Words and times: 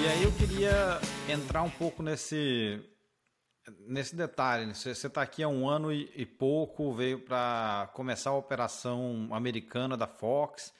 E 0.00 0.06
aí 0.06 0.22
eu 0.22 0.30
queria 0.32 1.00
entrar 1.28 1.62
um 1.62 1.70
pouco 1.70 2.04
nesse 2.04 2.80
nesse 3.80 4.14
detalhe. 4.14 4.72
Você 4.72 4.90
está 4.90 5.20
aqui 5.20 5.42
há 5.42 5.48
um 5.48 5.68
ano 5.68 5.92
e, 5.92 6.10
e 6.14 6.24
pouco, 6.24 6.94
veio 6.94 7.18
para 7.18 7.90
começar 7.94 8.30
a 8.30 8.34
operação 8.34 9.28
americana 9.32 9.96
da 9.96 10.06
Fox 10.06 10.72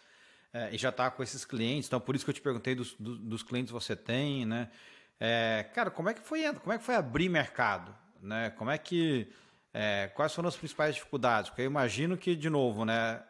é, 0.52 0.72
e 0.72 0.78
já 0.78 0.90
está 0.90 1.10
com 1.10 1.22
esses 1.22 1.44
clientes. 1.44 1.88
Então 1.88 2.00
por 2.00 2.14
isso 2.14 2.24
que 2.24 2.30
eu 2.30 2.34
te 2.34 2.40
perguntei 2.40 2.76
dos, 2.76 2.94
dos, 2.98 3.42
clientes 3.42 3.72
que 3.72 3.74
você 3.74 3.96
tem, 3.96 4.46
né? 4.46 4.70
É, 5.18 5.66
cara, 5.74 5.90
como 5.90 6.08
é 6.08 6.14
que 6.14 6.20
foi 6.20 6.44
como 6.54 6.72
é 6.72 6.78
que 6.78 6.84
foi 6.84 6.94
abrir 6.94 7.28
mercado, 7.28 7.92
né? 8.22 8.50
Como 8.50 8.70
é 8.70 8.78
que 8.78 9.28
é, 9.74 10.12
quais 10.14 10.32
foram 10.32 10.48
as 10.48 10.56
principais 10.56 10.94
dificuldades? 10.94 11.50
Porque 11.50 11.62
eu 11.62 11.66
imagino 11.66 12.16
que 12.16 12.36
de 12.36 12.48
novo, 12.48 12.84
né? 12.84 13.20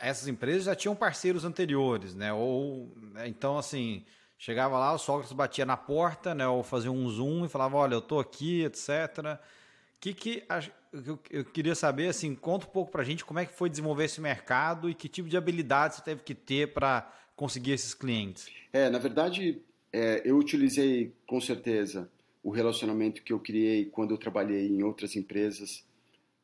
Essas 0.00 0.28
empresas 0.28 0.64
já 0.64 0.74
tinham 0.74 0.94
parceiros 0.94 1.44
anteriores, 1.44 2.14
né? 2.14 2.32
Ou 2.32 2.92
então 3.24 3.56
assim 3.56 4.04
chegava 4.38 4.78
lá, 4.78 4.92
o 4.92 4.98
Sócrates 4.98 5.32
batia 5.32 5.66
na 5.66 5.76
porta, 5.76 6.34
né? 6.34 6.46
Ou 6.46 6.62
fazia 6.62 6.92
um 6.92 7.08
zoom 7.08 7.44
e 7.44 7.48
falava, 7.48 7.76
olha, 7.76 7.94
eu 7.94 8.00
tô 8.00 8.20
aqui, 8.20 8.62
etc. 8.64 9.38
Que 10.00 10.14
que 10.14 10.44
eu 11.30 11.44
queria 11.44 11.74
saber 11.74 12.08
assim, 12.08 12.34
conta 12.34 12.66
um 12.66 12.70
pouco 12.70 12.90
para 12.90 13.02
gente 13.04 13.24
como 13.24 13.40
é 13.40 13.46
que 13.46 13.52
foi 13.52 13.68
desenvolver 13.68 14.04
esse 14.04 14.20
mercado 14.20 14.88
e 14.88 14.94
que 14.94 15.08
tipo 15.08 15.28
de 15.28 15.36
habilidade 15.36 15.96
você 15.96 16.02
teve 16.02 16.22
que 16.22 16.34
ter 16.34 16.72
para 16.72 17.10
conseguir 17.36 17.72
esses 17.72 17.94
clientes. 17.94 18.48
É, 18.72 18.88
na 18.88 18.98
verdade, 18.98 19.60
é, 19.92 20.22
eu 20.24 20.38
utilizei 20.38 21.12
com 21.26 21.40
certeza 21.40 22.08
o 22.42 22.50
relacionamento 22.50 23.22
que 23.22 23.32
eu 23.32 23.40
criei 23.40 23.86
quando 23.86 24.12
eu 24.12 24.18
trabalhei 24.18 24.68
em 24.68 24.82
outras 24.82 25.16
empresas 25.16 25.84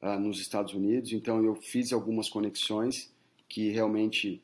ah, 0.02 0.18
nos 0.18 0.40
Estados 0.40 0.74
Unidos. 0.74 1.12
Então 1.12 1.42
eu 1.42 1.54
fiz 1.54 1.92
algumas 1.92 2.28
conexões 2.28 3.13
que 3.54 3.70
realmente 3.70 4.42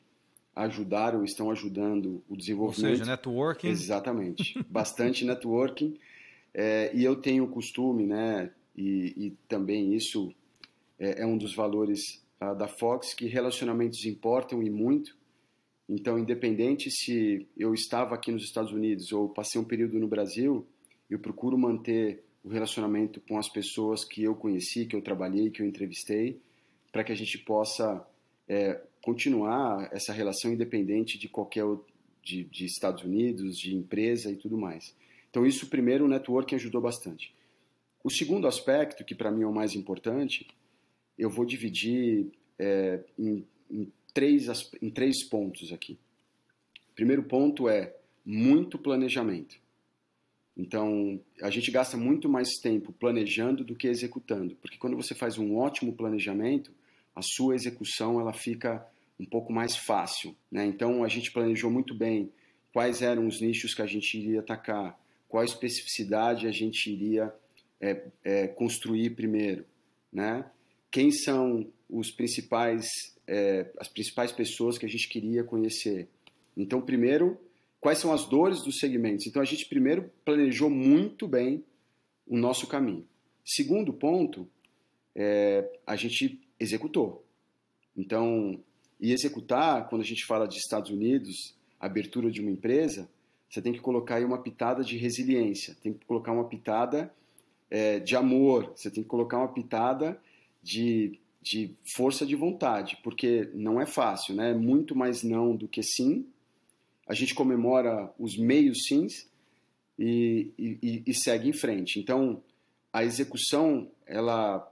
ajudaram, 0.55 1.21
estão 1.25 1.51
ajudando 1.51 2.23
o 2.29 2.37
desenvolvimento. 2.37 2.91
Ou 2.91 2.97
seja, 2.97 3.11
networking. 3.11 3.67
Exatamente, 3.67 4.57
bastante 4.69 5.25
networking. 5.25 5.99
É, 6.53 6.95
e 6.95 7.03
eu 7.03 7.17
tenho 7.17 7.43
o 7.43 7.49
costume, 7.49 8.05
né, 8.05 8.51
e, 8.73 9.13
e 9.17 9.37
também 9.49 9.93
isso 9.93 10.33
é, 10.97 11.23
é, 11.23 11.25
um 11.25 11.37
dos 11.37 11.53
valores 11.53 12.23
uh, 12.41 12.55
da 12.55 12.69
Fox, 12.69 13.13
que 13.13 13.27
relacionamentos 13.27 14.05
importam 14.05 14.63
e 14.63 14.69
muito. 14.69 15.13
Então, 15.89 16.17
independente 16.17 16.89
se 16.89 17.45
eu 17.57 17.73
estava 17.73 18.15
aqui 18.15 18.31
nos 18.31 18.45
Estados 18.45 18.71
Unidos 18.71 19.11
ou 19.11 19.27
passei 19.27 19.59
um 19.59 19.65
período 19.65 19.99
no 19.99 20.07
Brasil, 20.07 20.65
eu 21.09 21.19
procuro 21.19 21.57
manter 21.57 22.23
o 22.45 22.47
relacionamento 22.47 23.19
com 23.27 23.37
as 23.37 23.49
pessoas 23.49 24.05
que 24.05 24.23
eu 24.23 24.35
conheci, 24.35 24.85
que 24.85 24.95
eu 24.95 25.01
trabalhei, 25.01 25.49
que 25.49 25.61
eu 25.61 25.65
entrevistei, 25.65 26.39
para 26.93 27.03
que 27.03 27.11
a 27.11 27.15
gente 27.15 27.37
possa 27.39 28.07
é, 28.47 28.81
continuar 29.01 29.89
essa 29.91 30.13
relação 30.13 30.51
independente 30.53 31.17
de 31.17 31.27
qualquer 31.27 31.65
de, 32.23 32.43
de, 32.45 32.65
Estados 32.65 33.03
Unidos, 33.03 33.57
de 33.57 33.75
empresa 33.75 34.31
e 34.31 34.35
tudo 34.35 34.57
mais. 34.57 34.95
Então 35.29 35.45
isso 35.45 35.67
primeiro 35.67 36.05
o 36.05 36.07
networking 36.07 36.55
ajudou 36.55 36.81
bastante. 36.81 37.33
O 38.03 38.09
segundo 38.09 38.47
aspecto, 38.47 39.03
que 39.03 39.15
para 39.15 39.31
mim 39.31 39.43
é 39.43 39.47
o 39.47 39.53
mais 39.53 39.75
importante, 39.75 40.47
eu 41.17 41.29
vou 41.29 41.45
dividir 41.45 42.31
é, 42.57 42.99
em, 43.17 43.45
em, 43.69 43.91
três, 44.13 44.47
em 44.81 44.89
três 44.89 45.23
pontos 45.27 45.71
aqui. 45.71 45.97
Primeiro 46.95 47.23
ponto 47.23 47.69
é 47.69 47.95
muito 48.25 48.77
planejamento. 48.77 49.59
Então, 50.55 51.19
a 51.41 51.49
gente 51.49 51.71
gasta 51.71 51.95
muito 51.95 52.27
mais 52.27 52.59
tempo 52.59 52.91
planejando 52.91 53.63
do 53.63 53.75
que 53.75 53.87
executando, 53.87 54.55
porque 54.55 54.77
quando 54.77 54.97
você 54.97 55.15
faz 55.15 55.37
um 55.37 55.55
ótimo 55.55 55.93
planejamento, 55.93 56.71
a 57.15 57.21
sua 57.21 57.55
execução 57.55 58.19
ela 58.19 58.33
fica 58.33 58.85
um 59.19 59.25
pouco 59.25 59.53
mais 59.53 59.75
fácil. 59.75 60.35
Né? 60.51 60.65
Então 60.65 61.03
a 61.03 61.07
gente 61.07 61.31
planejou 61.31 61.69
muito 61.69 61.93
bem 61.93 62.31
quais 62.73 63.01
eram 63.01 63.27
os 63.27 63.41
nichos 63.41 63.73
que 63.73 63.81
a 63.81 63.87
gente 63.87 64.17
iria 64.17 64.39
atacar, 64.39 64.99
qual 65.27 65.43
especificidade 65.43 66.47
a 66.47 66.51
gente 66.51 66.91
iria 66.91 67.33
é, 67.79 68.01
é, 68.23 68.47
construir 68.47 69.11
primeiro, 69.11 69.65
né? 70.11 70.45
Quem 70.91 71.09
são 71.09 71.71
os 71.89 72.11
principais, 72.11 72.85
é, 73.25 73.71
as 73.79 73.87
principais 73.87 74.31
pessoas 74.31 74.77
que 74.77 74.85
a 74.85 74.89
gente 74.89 75.07
queria 75.07 75.43
conhecer? 75.43 76.09
Então, 76.55 76.81
primeiro, 76.81 77.39
quais 77.79 77.97
são 77.97 78.13
as 78.13 78.25
dores 78.25 78.61
dos 78.61 78.77
segmentos? 78.77 79.25
Então, 79.25 79.41
a 79.41 79.45
gente 79.45 79.67
primeiro 79.67 80.11
planejou 80.25 80.69
muito 80.69 81.27
bem 81.27 81.63
o 82.27 82.37
nosso 82.37 82.67
caminho. 82.67 83.07
Segundo 83.45 83.93
ponto, 83.93 84.47
é, 85.15 85.67
a 85.87 85.95
gente 85.95 86.39
executou. 86.61 87.25
Então, 87.97 88.59
e 88.99 89.11
executar, 89.11 89.89
quando 89.89 90.01
a 90.01 90.05
gente 90.05 90.25
fala 90.25 90.47
de 90.47 90.57
Estados 90.57 90.91
Unidos, 90.91 91.55
abertura 91.79 92.29
de 92.29 92.39
uma 92.39 92.51
empresa, 92.51 93.09
você 93.49 93.61
tem 93.61 93.73
que 93.73 93.79
colocar 93.79 94.15
aí 94.15 94.23
uma 94.23 94.41
pitada 94.41 94.83
de 94.83 94.95
resiliência, 94.95 95.75
tem 95.81 95.93
que 95.93 96.05
colocar 96.05 96.31
uma 96.31 96.45
pitada 96.47 97.11
é, 97.69 97.99
de 97.99 98.15
amor, 98.15 98.71
você 98.75 98.91
tem 98.91 99.03
que 99.03 99.09
colocar 99.09 99.39
uma 99.39 99.51
pitada 99.51 100.21
de, 100.61 101.19
de 101.41 101.75
força 101.95 102.25
de 102.25 102.35
vontade, 102.35 102.97
porque 103.03 103.49
não 103.53 103.81
é 103.81 103.85
fácil, 103.85 104.35
né? 104.35 104.51
É 104.51 104.53
muito 104.53 104.95
mais 104.95 105.23
não 105.23 105.55
do 105.55 105.67
que 105.67 105.81
sim. 105.81 106.25
A 107.07 107.13
gente 107.13 107.33
comemora 107.33 108.13
os 108.19 108.37
meios 108.37 108.85
sims 108.85 109.27
e, 109.97 110.51
e, 110.57 111.03
e 111.05 111.13
segue 111.13 111.49
em 111.49 111.53
frente. 111.53 111.99
Então, 111.99 112.41
a 112.93 113.03
execução 113.03 113.89
ela 114.05 114.70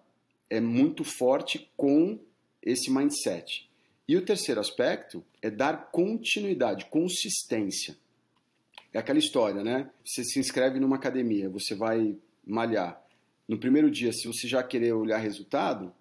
é 0.49 0.59
muito 0.59 1.03
forte 1.03 1.69
com 1.77 2.19
esse 2.61 2.91
mindset. 2.91 3.69
E 4.07 4.17
o 4.17 4.25
terceiro 4.25 4.59
aspecto 4.59 5.23
é 5.41 5.49
dar 5.49 5.91
continuidade, 5.91 6.85
consistência. 6.85 7.95
É 8.91 8.97
aquela 8.97 9.19
história, 9.19 9.63
né? 9.63 9.89
Você 10.03 10.23
se 10.23 10.39
inscreve 10.39 10.79
numa 10.79 10.95
academia, 10.95 11.47
você 11.49 11.75
vai 11.75 12.15
malhar. 12.45 12.99
No 13.47 13.59
primeiro 13.59 13.89
dia, 13.91 14.11
se 14.11 14.27
você 14.27 14.47
já 14.47 14.63
querer 14.63 14.93
olhar 14.93 15.17
resultado, 15.19 15.93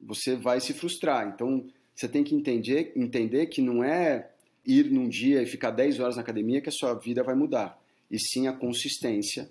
você 0.00 0.36
vai 0.36 0.60
se 0.60 0.74
frustrar. 0.74 1.26
Então, 1.26 1.66
você 1.94 2.06
tem 2.06 2.22
que 2.22 2.34
entender, 2.34 2.92
entender 2.94 3.46
que 3.46 3.62
não 3.62 3.82
é 3.82 4.30
ir 4.66 4.90
num 4.90 5.08
dia 5.08 5.42
e 5.42 5.46
ficar 5.46 5.70
10 5.70 6.00
horas 6.00 6.16
na 6.16 6.22
academia 6.22 6.60
que 6.60 6.68
a 6.68 6.72
sua 6.72 6.94
vida 6.94 7.22
vai 7.22 7.34
mudar. 7.34 7.80
E 8.10 8.18
sim 8.18 8.46
a 8.46 8.52
consistência 8.52 9.50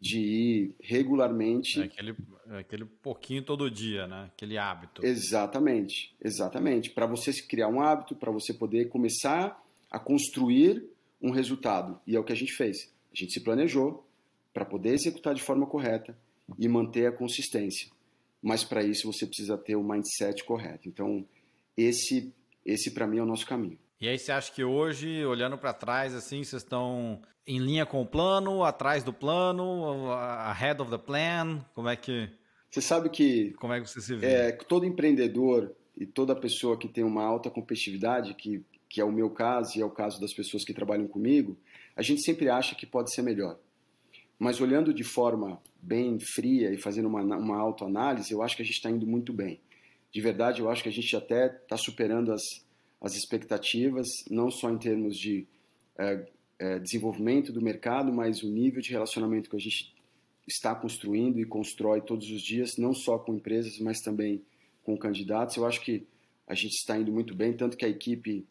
de 0.00 0.18
ir 0.18 0.74
regularmente. 0.80 1.80
É 1.80 1.84
aquele, 1.84 2.16
é 2.48 2.58
aquele 2.58 2.84
pouquinho 2.84 3.42
todo 3.42 3.70
dia, 3.70 4.06
né? 4.06 4.30
Aquele 4.34 4.56
hábito. 4.56 5.04
Exatamente, 5.04 6.14
exatamente. 6.20 6.90
Para 6.90 7.06
você 7.06 7.32
se 7.32 7.46
criar 7.46 7.68
um 7.68 7.80
hábito, 7.80 8.14
para 8.14 8.32
você 8.32 8.54
poder 8.54 8.88
começar 8.88 9.62
a 9.90 9.98
construir 9.98 10.82
um 11.20 11.30
resultado. 11.30 12.00
E 12.06 12.16
é 12.16 12.18
o 12.18 12.24
que 12.24 12.32
a 12.32 12.36
gente 12.36 12.52
fez. 12.52 12.90
A 13.12 13.18
gente 13.18 13.32
se 13.32 13.40
planejou 13.40 14.06
para 14.54 14.64
poder 14.64 14.94
executar 14.94 15.34
de 15.34 15.42
forma 15.42 15.66
correta 15.66 16.16
e 16.58 16.66
manter 16.66 17.06
a 17.06 17.12
consistência. 17.12 17.90
Mas 18.42 18.64
para 18.64 18.82
isso 18.82 19.12
você 19.12 19.26
precisa 19.26 19.58
ter 19.58 19.76
o 19.76 19.84
mindset 19.84 20.42
correto. 20.44 20.88
Então, 20.88 21.26
esse, 21.76 22.32
esse 22.64 22.92
para 22.92 23.06
mim 23.06 23.18
é 23.18 23.22
o 23.22 23.26
nosso 23.26 23.46
caminho. 23.46 23.78
E 24.00 24.08
aí 24.08 24.18
você 24.18 24.32
acha 24.32 24.50
que 24.52 24.64
hoje, 24.64 25.24
olhando 25.26 25.58
para 25.58 25.74
trás, 25.74 26.14
assim, 26.14 26.42
vocês 26.42 26.62
estão 26.62 27.20
em 27.46 27.58
linha 27.58 27.84
com 27.84 28.00
o 28.00 28.06
plano, 28.06 28.64
atrás 28.64 29.04
do 29.04 29.12
plano, 29.12 30.10
ahead 30.12 30.80
of 30.80 30.90
the 30.90 30.98
plan? 30.98 31.64
Como 31.74 31.88
é 31.88 31.96
que 31.96 32.30
você 32.70 32.80
sabe 32.80 33.10
que 33.10 33.50
como 33.54 33.72
é 33.72 33.80
que 33.80 33.88
você 33.88 34.00
se 34.00 34.14
vê? 34.14 34.26
É, 34.26 34.52
todo 34.52 34.86
empreendedor 34.86 35.74
e 35.96 36.06
toda 36.06 36.34
pessoa 36.36 36.78
que 36.78 36.88
tem 36.88 37.04
uma 37.04 37.24
alta 37.24 37.50
competitividade, 37.50 38.34
que 38.34 38.64
que 38.90 39.00
é 39.00 39.04
o 39.04 39.12
meu 39.12 39.30
caso 39.30 39.78
e 39.78 39.80
é 39.80 39.84
o 39.84 39.90
caso 39.90 40.20
das 40.20 40.34
pessoas 40.34 40.64
que 40.64 40.74
trabalham 40.74 41.06
comigo, 41.06 41.56
a 41.94 42.02
gente 42.02 42.22
sempre 42.22 42.48
acha 42.48 42.74
que 42.74 42.84
pode 42.84 43.14
ser 43.14 43.22
melhor. 43.22 43.56
Mas 44.36 44.60
olhando 44.60 44.92
de 44.92 45.04
forma 45.04 45.62
bem 45.80 46.18
fria 46.18 46.74
e 46.74 46.76
fazendo 46.76 47.06
uma, 47.06 47.22
uma 47.22 47.56
autoanálise, 47.56 48.32
eu 48.32 48.42
acho 48.42 48.56
que 48.56 48.62
a 48.62 48.64
gente 48.64 48.74
está 48.74 48.90
indo 48.90 49.06
muito 49.06 49.32
bem. 49.32 49.60
De 50.12 50.20
verdade, 50.20 50.60
eu 50.60 50.68
acho 50.68 50.82
que 50.82 50.88
a 50.88 50.92
gente 50.92 51.14
até 51.14 51.46
está 51.46 51.76
superando 51.76 52.32
as, 52.32 52.42
as 53.00 53.14
expectativas, 53.14 54.06
não 54.30 54.50
só 54.50 54.70
em 54.70 54.78
termos 54.78 55.16
de 55.16 55.46
é, 55.98 56.26
é, 56.58 56.78
desenvolvimento 56.78 57.52
do 57.52 57.62
mercado, 57.62 58.12
mas 58.12 58.42
o 58.42 58.48
nível 58.48 58.82
de 58.82 58.90
relacionamento 58.90 59.48
que 59.48 59.56
a 59.56 59.60
gente 59.60 59.94
está 60.46 60.74
construindo 60.74 61.38
e 61.38 61.44
constrói 61.44 62.00
todos 62.02 62.30
os 62.30 62.42
dias, 62.42 62.76
não 62.76 62.92
só 62.92 63.18
com 63.18 63.34
empresas, 63.34 63.78
mas 63.78 64.00
também 64.00 64.42
com 64.82 64.96
candidatos. 64.98 65.56
Eu 65.56 65.66
acho 65.66 65.80
que 65.80 66.06
a 66.46 66.54
gente 66.54 66.74
está 66.74 66.98
indo 66.98 67.12
muito 67.12 67.34
bem, 67.34 67.52
tanto 67.52 67.76
que 67.76 67.84
a 67.84 67.88
equipe, 67.88 68.46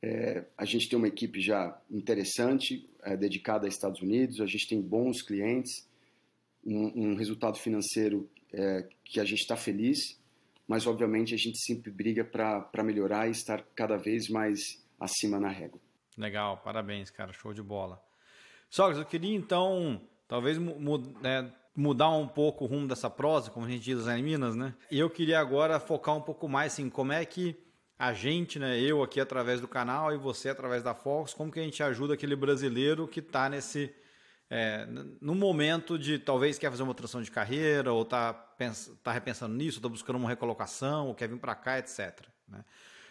é, 0.00 0.44
a 0.56 0.64
gente 0.64 0.88
tem 0.88 0.96
uma 0.96 1.08
equipe 1.08 1.40
já 1.40 1.78
interessante, 1.90 2.88
é, 3.02 3.16
dedicada 3.16 3.66
a 3.66 3.68
Estados 3.68 4.00
Unidos, 4.00 4.40
a 4.40 4.46
gente 4.46 4.68
tem 4.68 4.80
bons 4.80 5.20
clientes, 5.20 5.86
um, 6.64 7.10
um 7.10 7.14
resultado 7.16 7.58
financeiro 7.58 8.28
é, 8.52 8.88
que 9.04 9.20
a 9.20 9.24
gente 9.24 9.40
está 9.40 9.56
feliz 9.56 10.18
mas 10.66 10.86
obviamente 10.86 11.34
a 11.34 11.38
gente 11.38 11.58
sempre 11.58 11.90
briga 11.90 12.24
para 12.24 12.82
melhorar 12.82 13.28
e 13.28 13.30
estar 13.30 13.62
cada 13.74 13.96
vez 13.96 14.28
mais 14.28 14.84
acima 14.98 15.38
na 15.38 15.48
régua. 15.48 15.80
Legal, 16.16 16.58
parabéns, 16.58 17.10
cara, 17.10 17.32
show 17.32 17.52
de 17.52 17.62
bola. 17.62 18.02
Sócrates, 18.70 18.98
eu 18.98 19.06
queria 19.06 19.36
então, 19.36 20.00
talvez 20.26 20.58
né, 20.58 21.52
mudar 21.74 22.10
um 22.10 22.26
pouco 22.26 22.64
o 22.64 22.66
rumo 22.66 22.88
dessa 22.88 23.10
prosa, 23.10 23.50
como 23.50 23.66
a 23.66 23.68
gente 23.68 23.84
diz 23.84 24.04
lá 24.04 24.18
em 24.18 24.22
Minas, 24.22 24.56
né? 24.56 24.74
E 24.90 24.98
eu 24.98 25.10
queria 25.10 25.38
agora 25.38 25.78
focar 25.78 26.16
um 26.16 26.22
pouco 26.22 26.48
mais 26.48 26.72
assim, 26.72 26.88
como 26.88 27.12
é 27.12 27.24
que 27.24 27.56
a 27.98 28.12
gente, 28.12 28.58
né, 28.58 28.78
eu 28.80 29.02
aqui 29.02 29.20
através 29.20 29.60
do 29.60 29.68
canal 29.68 30.12
e 30.12 30.18
você 30.18 30.48
através 30.48 30.82
da 30.82 30.94
Fox, 30.94 31.32
como 31.32 31.52
que 31.52 31.60
a 31.60 31.62
gente 31.62 31.82
ajuda 31.82 32.14
aquele 32.14 32.36
brasileiro 32.36 33.06
que 33.06 33.20
está 33.20 33.48
nesse 33.48 33.94
é, 34.48 34.86
no 35.20 35.34
momento 35.34 35.98
de 35.98 36.18
talvez 36.18 36.58
quer 36.58 36.70
fazer 36.70 36.82
uma 36.82 36.94
transição 36.94 37.20
de 37.20 37.30
carreira 37.30 37.92
ou 37.92 38.02
está 38.02 38.32
tá 39.02 39.12
repensando 39.12 39.54
nisso, 39.54 39.78
está 39.78 39.88
buscando 39.88 40.16
uma 40.16 40.28
recolocação, 40.28 41.08
ou 41.08 41.14
quer 41.14 41.28
vir 41.28 41.38
para 41.38 41.54
cá, 41.54 41.78
etc. 41.78 42.20
Né? 42.48 42.64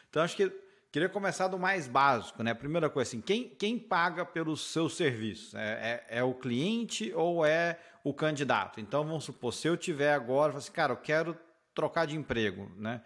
Então 0.09 0.23
acho 0.23 0.35
que 0.35 0.49
queria 0.91 1.09
começar 1.09 1.49
do 1.49 1.59
mais 1.59 1.89
básico, 1.89 2.41
né? 2.41 2.53
Primeira 2.53 2.89
coisa 2.89 3.09
assim, 3.09 3.19
quem, 3.19 3.49
quem 3.49 3.77
paga 3.77 4.25
pelos 4.25 4.71
seus 4.71 4.95
serviços? 4.95 5.53
É, 5.53 6.05
é, 6.09 6.19
é, 6.19 6.23
o 6.23 6.33
cliente 6.33 7.11
ou 7.13 7.45
é 7.45 7.79
o 8.01 8.13
candidato? 8.13 8.79
Então 8.79 9.03
vamos 9.03 9.25
supor, 9.25 9.53
se 9.53 9.67
eu 9.67 9.75
tiver 9.75 10.13
agora, 10.13 10.57
assim, 10.57 10.71
cara, 10.71 10.93
eu 10.93 10.97
quero 10.97 11.37
trocar 11.73 12.07
de 12.07 12.15
emprego, 12.15 12.71
né? 12.77 13.01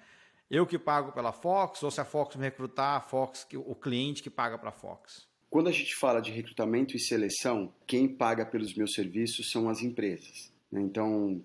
Eu 0.51 0.67
que 0.67 0.77
pago 0.77 1.11
pela 1.11 1.31
Fox 1.31 1.81
ou 1.81 1.89
se 1.89 1.99
a 2.01 2.05
Fox 2.05 2.35
me 2.35 2.43
recrutar, 2.43 2.97
a 2.97 3.01
Fox, 3.01 3.47
o 3.55 3.75
cliente 3.75 4.21
que 4.21 4.29
paga 4.29 4.57
para 4.57 4.69
a 4.69 4.71
Fox? 4.71 5.28
Quando 5.49 5.67
a 5.67 5.71
gente 5.71 5.95
fala 5.95 6.21
de 6.21 6.31
recrutamento 6.31 6.95
e 6.95 6.99
seleção, 6.99 7.73
quem 7.87 8.07
paga 8.07 8.45
pelos 8.45 8.75
meus 8.75 8.93
serviços 8.93 9.49
são 9.49 9.67
as 9.67 9.81
empresas. 9.81 10.51
Né? 10.71 10.79
Então, 10.81 11.43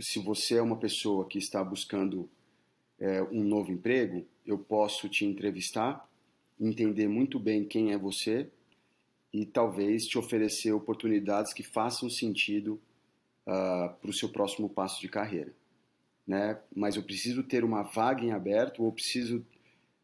se 0.00 0.18
você 0.18 0.56
é 0.56 0.62
uma 0.62 0.76
pessoa 0.76 1.28
que 1.28 1.38
está 1.38 1.62
buscando 1.62 2.28
é, 2.98 3.22
um 3.22 3.44
novo 3.44 3.70
emprego, 3.70 4.26
eu 4.44 4.58
posso 4.58 5.08
te 5.08 5.24
entrevistar, 5.24 6.08
entender 6.58 7.06
muito 7.08 7.38
bem 7.38 7.64
quem 7.64 7.92
é 7.92 7.98
você 7.98 8.50
e 9.32 9.46
talvez 9.46 10.06
te 10.06 10.18
oferecer 10.18 10.72
oportunidades 10.72 11.52
que 11.52 11.62
façam 11.62 12.08
sentido 12.08 12.80
uh, 13.46 13.50
ah, 13.50 13.96
para 14.00 14.10
o 14.10 14.14
seu 14.14 14.30
próximo 14.30 14.68
passo 14.68 15.00
de 15.00 15.08
carreira. 15.08 15.52
Né? 16.26 16.58
Mas 16.74 16.96
eu 16.96 17.02
preciso 17.02 17.42
ter 17.42 17.62
uma 17.62 17.82
vaga 17.82 18.24
em 18.24 18.32
aberto 18.32 18.82
ou 18.82 18.90
preciso 18.90 19.44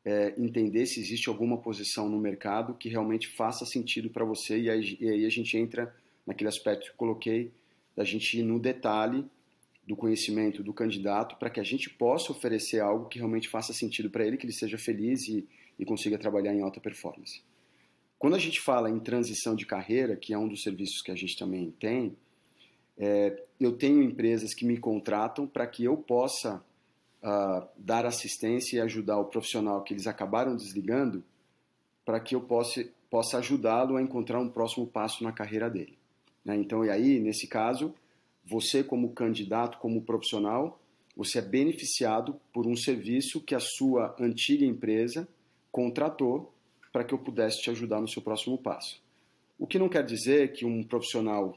é, 0.05 0.35
entender 0.37 0.87
se 0.87 1.01
existe 1.01 1.29
alguma 1.29 1.59
posição 1.59 2.09
no 2.09 2.19
mercado 2.19 2.75
que 2.75 2.89
realmente 2.89 3.29
faça 3.29 3.65
sentido 3.65 4.11
para 4.11 4.25
você 4.25 4.59
e 4.59 4.71
aí, 4.71 4.99
e 5.01 5.09
aí, 5.09 5.27
a 5.27 5.31
gente 5.31 5.57
entra 5.57 5.95
naquele 6.27 6.49
aspecto 6.49 6.87
que 6.87 6.91
eu 6.91 6.97
coloquei 6.97 7.53
da 7.97 8.05
gente 8.05 8.39
ir 8.39 8.43
no 8.43 8.59
detalhe 8.59 9.25
do 9.87 9.97
conhecimento 9.97 10.63
do 10.63 10.73
candidato 10.73 11.37
para 11.37 11.51
que 11.51 11.61
a 11.61 11.65
gente 11.65 11.91
possa 11.91 12.33
oferecer 12.33 12.81
algo 12.81 13.09
que 13.09 13.19
realmente 13.19 13.49
faça 13.49 13.73
sentido 13.73 14.11
para 14.11 14.27
ele, 14.27 14.37
que 14.37 14.47
ele 14.47 14.53
seja 14.53 14.79
feliz 14.79 15.29
e, 15.29 15.47
e 15.79 15.85
consiga 15.85 16.19
trabalhar 16.19 16.55
em 16.55 16.63
alta 16.63 16.81
performance. 16.81 17.43
Quando 18.19 18.35
a 18.35 18.39
gente 18.39 18.61
fala 18.61 18.89
em 18.89 19.01
transição 19.01 19.55
de 19.55 19.67
carreira, 19.67 20.17
que 20.17 20.33
é 20.33 20.39
um 20.39 20.47
dos 20.47 20.63
serviços 20.63 21.03
que 21.03 21.11
a 21.11 21.17
gente 21.17 21.37
também 21.37 21.73
tem, 21.73 22.17
é, 22.97 23.43
eu 23.59 23.73
tenho 23.73 24.03
empresas 24.03 24.55
que 24.55 24.65
me 24.65 24.79
contratam 24.79 25.47
para 25.47 25.67
que 25.67 25.83
eu 25.83 25.97
possa 25.97 26.65
uh, 27.23 27.67
dar 27.77 28.05
assistência 28.07 28.77
e 28.77 28.81
ajudar 28.81 29.19
o 29.19 29.27
profissional 29.27 29.83
que 29.83 29.95
eles 29.95 30.07
acabaram 30.07 30.57
desligando 30.57 31.25
para 32.05 32.21
que 32.21 32.35
eu 32.35 32.41
possa, 32.41 32.85
possa 33.09 33.39
ajudá-lo 33.39 33.97
a 33.97 34.03
encontrar 34.03 34.41
um 34.41 34.49
próximo 34.49 34.87
passo 34.87 35.23
na 35.23 35.33
carreira 35.33 35.71
dele. 35.71 35.97
Né? 36.45 36.57
Então, 36.57 36.85
e 36.85 36.91
aí, 36.91 37.21
nesse 37.21 37.47
caso, 37.47 37.95
você 38.45 38.83
como 38.83 39.13
candidato, 39.13 39.79
como 39.79 40.03
profissional, 40.03 40.81
você 41.17 41.39
é 41.39 41.43
beneficiado 41.43 42.41
por 42.53 42.67
um 42.67 42.75
serviço 42.75 43.41
que 43.41 43.55
a 43.55 43.61
sua 43.61 44.17
antiga 44.19 44.65
empresa 44.65 45.29
contratou 45.71 46.53
para 46.93 47.05
que 47.05 47.15
eu 47.15 47.19
pudesse 47.19 47.63
te 47.63 47.71
ajudar 47.71 48.01
no 48.01 48.09
seu 48.09 48.21
próximo 48.21 48.59
passo. 48.59 49.01
O 49.59 49.67
que 49.67 49.79
não 49.79 49.89
quer 49.89 50.05
dizer 50.05 50.53
que 50.53 50.65
um 50.65 50.83
profissional 50.83 51.57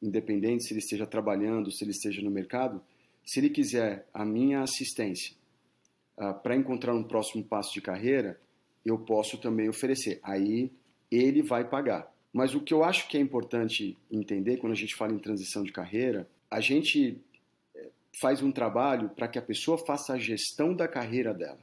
independente 0.00 0.64
se 0.64 0.72
ele 0.72 0.80
esteja 0.80 1.06
trabalhando, 1.06 1.70
se 1.70 1.84
ele 1.84 1.90
esteja 1.90 2.22
no 2.22 2.30
mercado, 2.30 2.80
se 3.24 3.40
ele 3.40 3.50
quiser 3.50 4.06
a 4.12 4.24
minha 4.24 4.62
assistência 4.62 5.34
uh, 6.16 6.34
para 6.42 6.56
encontrar 6.56 6.94
um 6.94 7.02
próximo 7.02 7.44
passo 7.44 7.72
de 7.72 7.80
carreira, 7.80 8.40
eu 8.84 8.98
posso 8.98 9.38
também 9.38 9.68
oferecer. 9.68 10.20
Aí 10.22 10.72
ele 11.10 11.42
vai 11.42 11.68
pagar. 11.68 12.12
Mas 12.32 12.54
o 12.54 12.60
que 12.60 12.72
eu 12.72 12.84
acho 12.84 13.08
que 13.08 13.16
é 13.16 13.20
importante 13.20 13.96
entender 14.10 14.56
quando 14.56 14.72
a 14.72 14.76
gente 14.76 14.94
fala 14.94 15.12
em 15.12 15.18
transição 15.18 15.64
de 15.64 15.72
carreira, 15.72 16.28
a 16.50 16.60
gente 16.60 17.20
eh, 17.74 17.90
faz 18.20 18.42
um 18.42 18.52
trabalho 18.52 19.10
para 19.10 19.26
que 19.26 19.38
a 19.38 19.42
pessoa 19.42 19.76
faça 19.76 20.12
a 20.12 20.18
gestão 20.18 20.74
da 20.74 20.86
carreira 20.86 21.34
dela. 21.34 21.58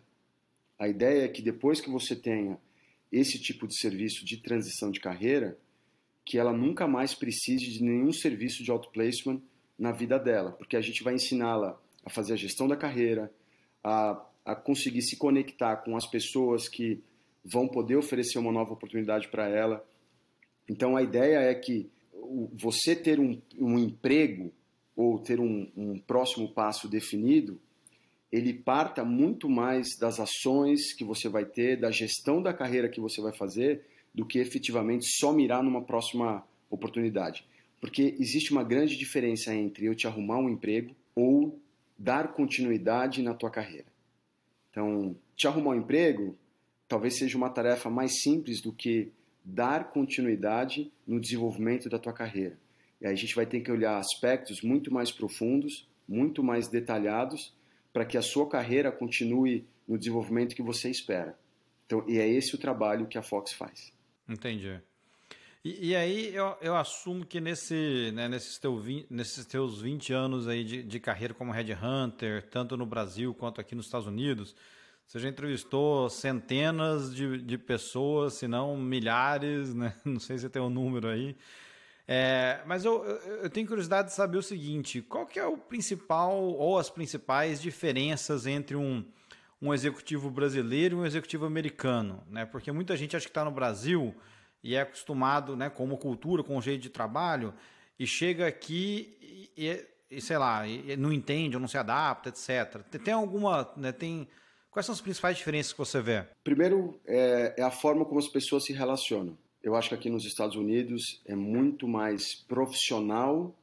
A 0.78 0.88
ideia 0.88 1.24
é 1.24 1.28
que 1.28 1.42
depois 1.42 1.80
que 1.80 1.90
você 1.90 2.16
tenha 2.16 2.60
esse 3.12 3.40
tipo 3.40 3.66
de 3.66 3.78
serviço 3.78 4.26
de 4.26 4.38
transição 4.38 4.92
de 4.92 5.00
carreira, 5.00 5.58
que 6.26 6.38
ela 6.38 6.52
nunca 6.52 6.86
mais 6.86 7.16
precise 7.16 7.72
de 7.72 7.82
nenhum 7.82 8.12
serviço 8.12 8.62
de 8.64 8.70
outplacement 8.70 9.42
na 9.78 9.92
vida 9.92 10.18
dela, 10.18 10.52
porque 10.52 10.76
a 10.76 10.82
gente 10.82 11.04
vai 11.04 11.14
ensiná-la 11.14 11.80
a 12.04 12.10
fazer 12.10 12.34
a 12.34 12.38
gestão 12.38 12.68
da 12.68 12.76
carreira, 12.76 13.32
a, 13.84 14.26
a 14.46 14.56
conseguir 14.56 15.02
se 15.02 15.18
conectar 15.18 15.78
com 15.78 15.96
as 15.96 16.06
pessoas 16.06 16.68
que 16.68 17.04
vão 17.44 17.68
poder 17.68 17.96
oferecer 17.96 18.40
uma 18.40 18.52
nova 18.52 18.74
oportunidade 18.74 19.28
para 19.28 19.48
ela. 19.48 19.86
Então 20.68 20.96
a 20.96 21.04
ideia 21.04 21.40
é 21.40 21.54
que 21.54 21.90
você 22.54 22.96
ter 22.96 23.20
um, 23.20 23.42
um 23.58 23.78
emprego 23.78 24.52
ou 24.96 25.20
ter 25.20 25.40
um, 25.40 25.70
um, 25.78 26.00
próximo 26.00 26.52
passo 26.52 26.90
definido, 26.90 27.60
ele 28.32 28.54
parta 28.54 29.06
muito 29.06 29.48
mais 29.48 29.96
das 30.00 30.20
ações 30.20 30.94
que 30.94 31.04
você 31.04 31.30
vai 31.30 31.46
ter, 31.46 31.80
da 31.80 31.92
gestão 31.92 32.42
da 32.42 32.54
carreira 32.54 32.90
que 32.90 33.00
você 33.00 33.22
vai 33.22 33.34
fazer, 33.38 33.86
do 34.14 34.26
que 34.26 34.40
efetivamente 34.40 35.06
só 35.20 35.32
mirar 35.32 35.64
numa 35.64 35.84
próxima 35.84 36.44
oportunidade. 36.70 37.46
Porque 37.80 38.16
existe 38.20 38.52
uma 38.52 38.64
grande 38.64 38.98
diferença 38.98 39.54
entre 39.54 39.86
eu 39.86 39.96
te 39.96 40.08
arrumar 40.08 40.40
um 40.40 40.50
emprego 40.50 40.96
ou 41.16 41.60
dar 41.98 42.34
continuidade 42.34 43.22
na 43.22 43.34
tua 43.34 43.50
carreira. 43.50 43.88
Então, 44.70 45.16
te 45.36 45.48
arrumar 45.48 45.72
um 45.72 45.80
emprego 45.80 46.38
talvez 46.88 47.18
seja 47.18 47.38
uma 47.38 47.50
tarefa 47.50 47.90
mais 47.90 48.22
simples 48.22 48.62
do 48.62 48.72
que 48.72 49.12
dar 49.44 49.90
continuidade 49.92 50.92
no 51.06 51.20
desenvolvimento 51.20 51.90
da 51.90 52.00
tua 52.00 52.14
carreira. 52.14 52.58
E 53.02 53.06
aí 53.06 53.14
a 53.14 53.16
gente 53.16 53.36
vai 53.36 53.46
ter 53.46 53.62
que 53.62 53.72
olhar 53.72 53.98
aspectos 53.98 54.62
muito 54.62 54.92
mais 54.92 55.12
profundos, 55.12 55.88
muito 56.08 56.44
mais 56.44 56.68
detalhados, 56.68 57.54
para 57.94 58.06
que 58.06 58.18
a 58.18 58.22
sua 58.22 58.48
carreira 58.50 58.92
continue 58.92 59.66
no 59.88 59.98
desenvolvimento 59.98 60.56
que 60.56 60.62
você 60.62 60.90
espera. 60.90 61.38
Então, 61.86 62.04
e 62.08 62.18
é 62.18 62.28
esse 62.28 62.56
o 62.56 62.58
trabalho 62.58 63.08
que 63.08 63.18
a 63.18 63.22
Fox 63.22 63.54
faz. 63.54 63.94
Entendi. 64.28 64.80
E, 65.68 65.90
e, 65.90 65.96
aí 65.98 66.34
eu, 66.34 66.56
eu 66.62 66.78
assumo 66.78 67.26
que 67.26 67.42
nesse, 67.42 68.10
né, 68.14 68.30
nesses, 68.30 68.58
teu, 68.58 68.82
nesses 69.10 69.46
teus 69.46 69.82
20 69.82 70.14
anos 70.14 70.48
aí 70.48 70.64
de, 70.64 70.82
de 70.82 70.98
carreira 70.98 71.34
como 71.34 71.52
Headhunter, 71.52 72.42
tanto 72.50 72.78
no 72.78 72.86
Brasil 72.86 73.34
quanto 73.34 73.60
aqui 73.60 73.76
nos 73.76 73.88
Estados 73.88 74.08
Unidos, 74.08 74.56
você 75.06 75.20
já 75.20 75.28
entrevistou 75.28 76.10
centenas 76.10 77.14
de, 77.14 77.42
de 77.42 77.58
pessoas, 77.58 78.36
se 78.36 78.48
não 78.48 78.78
milhares, 78.78 79.74
né? 79.74 79.94
não 80.06 80.22
sei 80.22 80.38
se 80.38 80.48
tem 80.48 80.62
um 80.62 80.70
número 80.70 81.10
aí. 81.10 81.36
É, 82.08 82.62
mas 82.66 82.86
eu, 82.86 83.04
eu 83.04 83.50
tenho 83.50 83.68
curiosidade 83.68 84.08
de 84.08 84.14
saber 84.14 84.38
o 84.38 84.44
seguinte: 84.44 85.02
qual 85.02 85.26
que 85.26 85.38
é 85.38 85.46
o 85.46 85.58
principal 85.58 86.34
ou 86.34 86.80
as 86.80 86.90
principais 86.90 87.62
diferenças 87.62 88.48
entre 88.48 88.78
um, 88.78 89.04
um 89.62 89.74
executivo 89.74 90.30
brasileiro 90.30 90.96
e 90.96 91.00
um 91.02 91.06
executivo 91.06 91.46
americano? 91.46 92.24
Né? 92.30 92.46
Porque 92.46 92.72
muita 92.72 92.96
gente 92.96 93.18
acha 93.18 93.26
que 93.26 93.32
está 93.32 93.44
no 93.44 93.52
Brasil 93.52 94.16
e 94.68 94.76
é 94.76 94.82
acostumado 94.82 95.56
né, 95.56 95.70
com 95.70 95.86
uma 95.86 95.96
cultura, 95.96 96.44
com 96.44 96.58
um 96.58 96.62
jeito 96.62 96.82
de 96.82 96.90
trabalho, 96.90 97.54
e 97.98 98.06
chega 98.06 98.46
aqui 98.46 99.18
e, 99.56 99.82
e 100.12 100.20
sei 100.20 100.38
lá, 100.38 100.68
e 100.68 100.98
não 100.98 101.14
entende 101.14 101.56
ou 101.56 101.62
não 101.62 101.70
se 101.70 101.78
adapta, 101.78 102.28
etc. 102.28 102.84
Tem 103.02 103.14
alguma. 103.14 103.72
Né, 103.78 103.94
tem, 103.94 104.28
quais 104.70 104.86
são 104.86 104.92
as 104.92 105.00
principais 105.00 105.38
diferenças 105.38 105.72
que 105.72 105.80
você 105.80 106.02
vê? 106.02 106.26
Primeiro, 106.44 107.00
é, 107.06 107.54
é 107.56 107.64
a 107.64 107.72
forma 107.72 108.04
como 108.04 108.20
as 108.20 108.28
pessoas 108.28 108.66
se 108.66 108.74
relacionam. 108.74 109.38
Eu 109.64 109.74
acho 109.74 109.88
que 109.88 109.96
aqui 109.96 110.10
nos 110.10 110.26
Estados 110.26 110.58
Unidos 110.58 111.22
é 111.26 111.34
muito 111.34 111.88
mais 111.88 112.36
profissional 112.36 113.56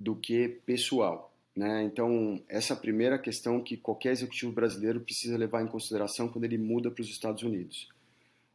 do 0.00 0.16
que 0.16 0.48
pessoal. 0.64 1.30
Né? 1.54 1.82
Então, 1.82 2.42
essa 2.48 2.72
é 2.72 2.74
a 2.74 2.80
primeira 2.80 3.18
questão 3.18 3.60
que 3.62 3.76
qualquer 3.76 4.12
executivo 4.12 4.50
brasileiro 4.50 5.00
precisa 5.00 5.36
levar 5.36 5.62
em 5.62 5.68
consideração 5.68 6.26
quando 6.26 6.44
ele 6.44 6.56
muda 6.56 6.90
para 6.90 7.02
os 7.02 7.10
Estados 7.10 7.42
Unidos. 7.42 7.86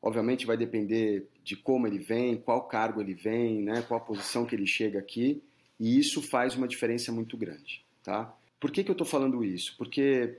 Obviamente 0.02 0.46
vai 0.48 0.58
depender 0.58 1.28
de 1.44 1.56
como 1.56 1.88
ele 1.88 2.00
vem, 2.00 2.38
qual 2.38 2.68
cargo 2.68 3.02
ele 3.02 3.14
vem, 3.14 3.62
né, 3.62 3.82
qual 3.88 4.00
posição 4.02 4.46
que 4.46 4.56
ele 4.56 4.66
chega 4.66 5.00
aqui, 5.00 5.42
e 5.80 6.00
isso 6.00 6.22
faz 6.22 6.56
uma 6.56 6.68
diferença 6.68 7.12
muito 7.12 7.36
grande. 7.36 7.84
Tá? 8.04 8.34
Por 8.60 8.72
que, 8.72 8.84
que 8.84 8.90
eu 8.90 8.94
estou 8.94 9.08
falando 9.08 9.44
isso? 9.44 9.76
Porque 9.78 10.38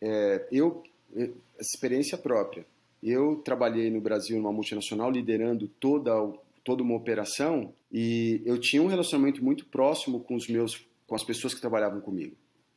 é, 0.00 0.46
eu, 0.50 0.82
experiência 1.58 2.18
própria, 2.18 2.66
eu 3.02 3.36
trabalhei 3.44 3.90
no 3.90 4.00
Brasil 4.00 4.36
numa 4.36 4.52
multinacional 4.52 5.10
liderando 5.10 5.68
toda, 5.80 6.12
toda 6.62 6.82
uma 6.82 6.94
operação 6.94 7.72
e 7.90 8.40
eu 8.44 8.58
tinha 8.58 8.82
um 8.82 8.86
relacionamento 8.86 9.44
muito 9.44 9.66
próximo 9.66 10.20
com 10.20 10.34
os 10.34 10.48
meus 10.48 10.86
com 11.06 11.16
as 11.16 11.24
pessoas 11.24 11.52
que 11.52 11.60
trabalhavam 11.60 12.00
comigo, 12.00 12.34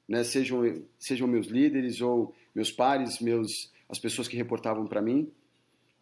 né? 0.08 0.24
Sejam 0.24 0.62
sejam 1.00 1.28
meus 1.28 1.48
líderes 1.48 2.02
ou 2.02 2.36
meus 2.54 2.72
pares, 2.72 3.20
meus 3.22 3.72
as 3.88 4.00
pessoas 4.00 4.28
que 4.28 4.36
reportavam 4.36 4.88
para 4.88 5.02
mim. 5.02 5.32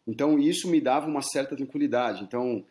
Então 0.08 0.38
isso 0.38 0.70
me 0.70 0.82
dava 0.82 1.08
uma 1.08 1.22
certa 1.22 1.56
tranquilidade. 1.56 2.24
Então 2.24 2.64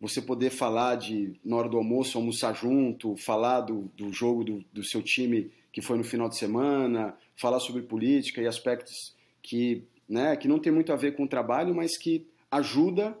você 0.00 0.22
poder 0.22 0.50
falar 0.50 0.96
de 0.96 1.34
na 1.44 1.56
hora 1.56 1.68
do 1.68 1.76
almoço 1.76 2.18
almoçar 2.18 2.54
junto, 2.54 3.16
falar 3.16 3.62
do, 3.62 3.90
do 3.96 4.12
jogo 4.12 4.44
do, 4.44 4.64
do 4.72 4.84
seu 4.84 5.02
time 5.02 5.50
que 5.72 5.82
foi 5.82 5.96
no 5.96 6.04
final 6.04 6.28
de 6.28 6.38
semana, 6.38 7.14
falar 7.36 7.60
sobre 7.60 7.82
política 7.82 8.40
e 8.40 8.46
aspectos 8.46 9.14
que 9.42 9.84
né, 10.08 10.36
que 10.36 10.48
não 10.48 10.58
tem 10.58 10.72
muito 10.72 10.92
a 10.92 10.96
ver 10.96 11.14
com 11.14 11.24
o 11.24 11.28
trabalho, 11.28 11.74
mas 11.74 11.98
que 11.98 12.26
ajuda 12.50 13.16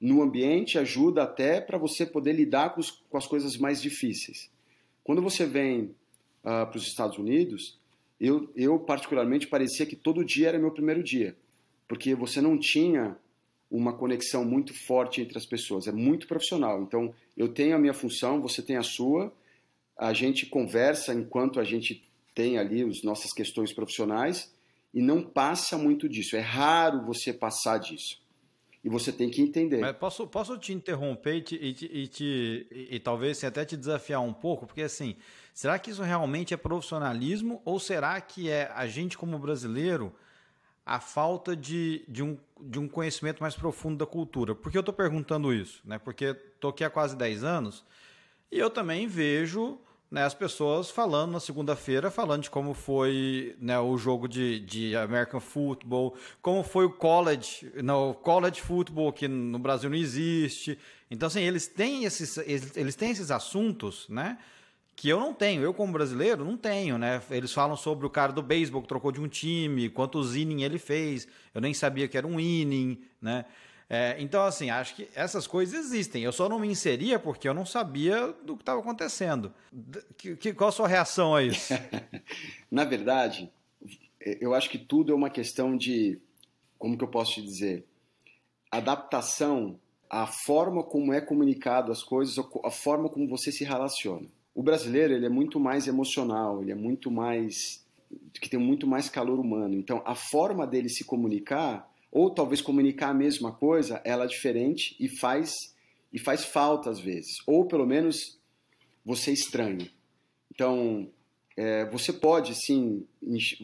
no 0.00 0.20
ambiente, 0.20 0.78
ajuda 0.78 1.22
até 1.22 1.60
para 1.60 1.78
você 1.78 2.04
poder 2.04 2.32
lidar 2.32 2.74
com, 2.74 2.80
os, 2.80 2.90
com, 2.90 3.16
as 3.16 3.26
coisas 3.26 3.56
mais 3.56 3.80
difíceis. 3.80 4.50
Quando 5.04 5.22
você 5.22 5.46
vem 5.46 5.82
uh, 5.82 6.66
para 6.66 6.76
os 6.76 6.88
Estados 6.88 7.16
Unidos, 7.16 7.78
eu, 8.20 8.50
eu 8.56 8.80
particularmente 8.80 9.46
parecia 9.46 9.86
que 9.86 9.94
todo 9.94 10.24
dia 10.24 10.48
era 10.48 10.58
meu 10.58 10.72
primeiro 10.72 11.02
dia, 11.02 11.36
porque 11.92 12.14
você 12.14 12.40
não 12.40 12.56
tinha 12.56 13.14
uma 13.70 13.92
conexão 13.92 14.46
muito 14.46 14.72
forte 14.72 15.20
entre 15.20 15.36
as 15.36 15.44
pessoas, 15.44 15.86
é 15.86 15.92
muito 15.92 16.26
profissional. 16.26 16.80
Então, 16.80 17.14
eu 17.36 17.52
tenho 17.52 17.76
a 17.76 17.78
minha 17.78 17.92
função, 17.92 18.40
você 18.40 18.62
tem 18.62 18.78
a 18.78 18.82
sua, 18.82 19.30
a 19.98 20.14
gente 20.14 20.46
conversa 20.46 21.12
enquanto 21.12 21.60
a 21.60 21.64
gente 21.64 22.02
tem 22.34 22.56
ali 22.56 22.82
as 22.82 23.02
nossas 23.02 23.30
questões 23.34 23.74
profissionais 23.74 24.50
e 24.94 25.02
não 25.02 25.22
passa 25.22 25.76
muito 25.76 26.08
disso. 26.08 26.34
É 26.34 26.40
raro 26.40 27.04
você 27.04 27.30
passar 27.30 27.76
disso. 27.76 28.22
E 28.82 28.88
você 28.88 29.12
tem 29.12 29.28
que 29.28 29.42
entender. 29.42 29.80
Mas 29.80 29.94
posso, 29.94 30.26
posso 30.26 30.56
te 30.56 30.72
interromper 30.72 31.34
e, 31.34 31.42
te, 31.42 31.56
e, 31.56 31.74
te, 31.74 31.90
e, 31.92 32.06
te, 32.08 32.66
e, 32.70 33.00
talvez 33.00 33.36
assim, 33.36 33.46
até 33.46 33.66
te 33.66 33.76
desafiar 33.76 34.22
um 34.22 34.32
pouco? 34.32 34.66
Porque 34.66 34.80
assim, 34.80 35.14
será 35.52 35.78
que 35.78 35.90
isso 35.90 36.02
realmente 36.02 36.54
é 36.54 36.56
profissionalismo 36.56 37.60
ou 37.66 37.78
será 37.78 38.18
que 38.18 38.48
é 38.48 38.72
a 38.74 38.86
gente 38.86 39.18
como 39.18 39.38
brasileiro 39.38 40.10
a 40.84 41.00
falta 41.00 41.56
de, 41.56 42.04
de, 42.08 42.22
um, 42.22 42.36
de 42.60 42.78
um 42.78 42.88
conhecimento 42.88 43.40
mais 43.40 43.54
profundo 43.54 43.98
da 43.98 44.06
cultura? 44.06 44.54
Por 44.54 44.70
que 44.70 44.78
eu 44.78 44.80
estou 44.80 44.94
perguntando 44.94 45.52
isso? 45.52 45.80
Né? 45.84 45.98
Porque 45.98 46.36
estou 46.54 46.70
aqui 46.70 46.84
há 46.84 46.90
quase 46.90 47.16
10 47.16 47.44
anos 47.44 47.84
e 48.50 48.58
eu 48.58 48.68
também 48.68 49.06
vejo 49.06 49.78
né, 50.12 50.24
as 50.24 50.34
pessoas 50.34 50.90
falando 50.90 51.32
na 51.32 51.40
segunda-feira, 51.40 52.10
falando 52.10 52.42
de 52.42 52.50
como 52.50 52.74
foi 52.74 53.56
né, 53.58 53.80
o 53.80 53.96
jogo 53.96 54.28
de, 54.28 54.60
de 54.60 54.94
American 54.94 55.40
Football, 55.40 56.14
como 56.42 56.62
foi 56.62 56.84
o 56.84 56.90
college, 56.90 57.72
no 57.82 58.12
college 58.12 58.60
football 58.60 59.10
que 59.10 59.26
no 59.26 59.58
Brasil 59.58 59.88
não 59.88 59.96
existe. 59.96 60.78
Então, 61.10 61.28
assim, 61.28 61.40
eles 61.40 61.66
têm 61.66 62.04
esses, 62.04 62.36
eles, 62.36 62.76
eles 62.76 62.94
têm 62.94 63.10
esses 63.10 63.30
assuntos, 63.30 64.06
né? 64.10 64.36
Que 64.94 65.08
eu 65.08 65.18
não 65.18 65.32
tenho, 65.32 65.62
eu 65.62 65.72
como 65.72 65.92
brasileiro 65.92 66.44
não 66.44 66.56
tenho, 66.56 66.98
né? 66.98 67.20
Eles 67.30 67.52
falam 67.52 67.76
sobre 67.76 68.06
o 68.06 68.10
cara 68.10 68.32
do 68.32 68.42
beisebol 68.42 68.82
que 68.82 68.88
trocou 68.88 69.10
de 69.10 69.20
um 69.20 69.28
time, 69.28 69.88
quantos 69.88 70.36
inning 70.36 70.62
ele 70.62 70.78
fez, 70.78 71.26
eu 71.54 71.60
nem 71.60 71.72
sabia 71.72 72.06
que 72.06 72.16
era 72.16 72.26
um 72.26 72.38
inning, 72.38 73.00
né? 73.20 73.46
É, 73.94 74.16
então, 74.18 74.42
assim, 74.42 74.70
acho 74.70 74.96
que 74.96 75.06
essas 75.14 75.46
coisas 75.46 75.78
existem. 75.78 76.22
Eu 76.22 76.32
só 76.32 76.48
não 76.48 76.58
me 76.58 76.66
inseria 76.66 77.18
porque 77.18 77.46
eu 77.46 77.52
não 77.52 77.66
sabia 77.66 78.28
do 78.42 78.56
que 78.56 78.62
estava 78.62 78.80
acontecendo. 78.80 79.52
Que, 80.16 80.34
que, 80.34 80.54
qual 80.54 80.68
a 80.68 80.72
sua 80.72 80.88
reação 80.88 81.34
a 81.34 81.42
isso? 81.42 81.74
Na 82.70 82.84
verdade, 82.84 83.52
eu 84.40 84.54
acho 84.54 84.70
que 84.70 84.78
tudo 84.78 85.12
é 85.12 85.14
uma 85.14 85.28
questão 85.28 85.76
de, 85.76 86.18
como 86.78 86.96
que 86.96 87.04
eu 87.04 87.08
posso 87.08 87.34
te 87.34 87.42
dizer, 87.42 87.86
adaptação 88.70 89.78
à 90.08 90.26
forma 90.26 90.82
como 90.82 91.12
é 91.12 91.20
comunicado 91.20 91.92
as 91.92 92.02
coisas, 92.02 92.42
a 92.64 92.70
forma 92.70 93.10
como 93.10 93.28
você 93.28 93.52
se 93.52 93.62
relaciona. 93.62 94.26
O 94.54 94.62
brasileiro 94.62 95.14
ele 95.14 95.26
é 95.26 95.30
muito 95.30 95.58
mais 95.58 95.86
emocional, 95.86 96.62
ele 96.62 96.72
é 96.72 96.74
muito 96.74 97.10
mais 97.10 97.82
que 98.34 98.50
tem 98.50 98.60
muito 98.60 98.86
mais 98.86 99.08
calor 99.08 99.40
humano. 99.40 99.74
Então, 99.74 100.02
a 100.04 100.14
forma 100.14 100.66
dele 100.66 100.88
se 100.88 101.04
comunicar 101.04 101.90
ou 102.10 102.30
talvez 102.30 102.60
comunicar 102.60 103.08
a 103.08 103.14
mesma 103.14 103.52
coisa, 103.52 104.02
ela 104.04 104.24
é 104.24 104.26
diferente 104.28 104.94
e 105.00 105.08
faz 105.08 105.74
e 106.12 106.18
faz 106.18 106.44
falta 106.44 106.90
às 106.90 107.00
vezes, 107.00 107.38
ou 107.46 107.64
pelo 107.66 107.86
menos 107.86 108.38
você 109.02 109.32
estranha. 109.32 109.90
Então, 110.54 111.08
é, 111.56 111.86
você 111.86 112.12
pode 112.12 112.54
sim, 112.54 113.06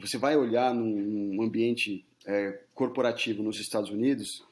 você 0.01 0.17
vai 0.17 0.35
olhar 0.35 0.75
num, 0.75 1.35
num 1.35 1.43
ambiente 1.43 2.07
é, 2.27 2.59
corporativo 2.75 3.43
nos 3.43 3.61
Estados 3.61 3.91
Unidos, 3.91 4.43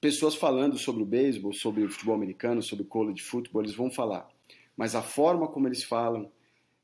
pessoas 0.00 0.34
falando 0.34 0.76
sobre 0.76 1.02
o 1.02 1.06
beisebol, 1.06 1.52
sobre 1.52 1.84
o 1.84 1.88
futebol 1.88 2.14
americano, 2.14 2.60
sobre 2.60 2.84
o 2.84 2.88
college 2.88 3.22
football, 3.22 3.62
eles 3.62 3.74
vão 3.76 3.90
falar, 3.90 4.28
mas 4.76 4.94
a 4.94 5.02
forma 5.02 5.48
como 5.48 5.68
eles 5.68 5.84
falam, 5.84 6.30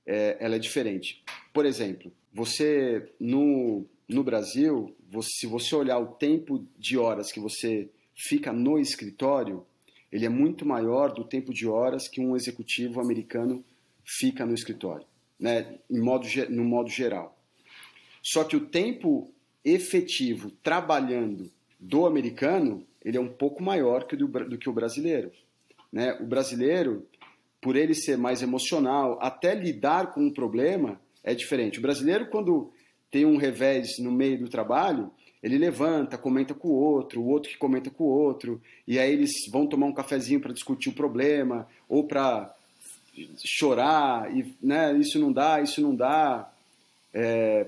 é, 0.07 0.37
ela 0.41 0.57
é 0.57 0.59
diferente. 0.59 1.23
Por 1.53 1.65
exemplo, 1.65 2.13
você 2.33 3.13
no 3.19 3.87
no 4.11 4.25
Brasil, 4.25 4.95
você, 5.09 5.31
se 5.41 5.47
você 5.47 5.75
olhar 5.75 5.99
o 5.99 6.09
tempo 6.15 6.67
de 6.77 6.99
horas 6.99 7.31
que 7.31 7.39
você 7.39 7.89
fica 8.13 8.53
no 8.53 8.79
escritório, 8.79 9.65
ele 10.11 10.27
é 10.27 10.29
muito 10.29 10.67
maior 10.67 11.13
do 11.13 11.25
tempo 11.25 11.55
de 11.55 11.67
horas 11.69 12.09
que 12.09 12.21
um 12.21 12.35
executivo 12.35 13.01
americano 13.01 13.65
fica 14.05 14.45
no 14.45 14.53
escritório, 14.53 15.07
né, 15.39 15.79
em 15.89 16.01
modo, 16.01 16.27
no 16.49 16.65
modo 16.65 16.91
geral. 16.91 17.39
Só 18.21 18.43
que 18.43 18.57
o 18.57 18.67
tempo 18.67 19.33
efetivo 19.65 20.51
trabalhando 20.63 21.51
do 21.79 22.05
americano, 22.05 22.85
ele 23.05 23.17
é 23.17 23.21
um 23.21 23.29
pouco 23.33 23.63
maior 23.63 24.07
que 24.07 24.17
do, 24.17 24.27
do 24.27 24.59
que 24.59 24.69
o 24.69 24.73
brasileiro. 24.73 25.31
Né? 25.93 26.15
O 26.21 26.27
brasileiro, 26.27 27.07
por 27.61 27.77
ele 27.77 27.95
ser 27.95 28.17
mais 28.17 28.43
emocional, 28.43 29.19
até 29.21 29.55
lidar 29.55 30.13
com 30.13 30.23
um 30.23 30.33
problema 30.33 31.01
é 31.23 31.35
diferente. 31.35 31.79
O 31.79 31.83
brasileiro, 31.83 32.27
quando 32.31 32.73
tem 33.11 33.27
um 33.27 33.37
revés 33.37 33.99
no 33.99 34.11
meio 34.11 34.39
do 34.39 34.49
trabalho, 34.49 35.11
ele 35.43 35.59
levanta, 35.59 36.19
comenta 36.19 36.55
com 36.55 36.69
o 36.69 36.75
outro, 36.75 37.21
o 37.21 37.29
outro 37.29 37.51
que 37.51 37.59
comenta 37.59 37.91
com 37.91 38.05
o 38.05 38.09
outro, 38.09 38.61
e 38.87 38.99
aí 38.99 39.13
eles 39.13 39.33
vão 39.51 39.67
tomar 39.67 39.87
um 39.87 39.93
cafezinho 39.93 40.41
para 40.41 40.53
discutir 40.53 40.91
o 40.91 40.95
problema, 40.95 41.67
ou 41.89 42.05
para 42.05 42.55
chorar, 43.45 44.35
e 44.35 44.55
né, 44.63 44.97
isso 44.99 45.19
não 45.19 45.33
dá, 45.33 45.61
isso 45.61 45.81
não 45.81 45.95
dá. 45.95 46.51
É, 47.13 47.67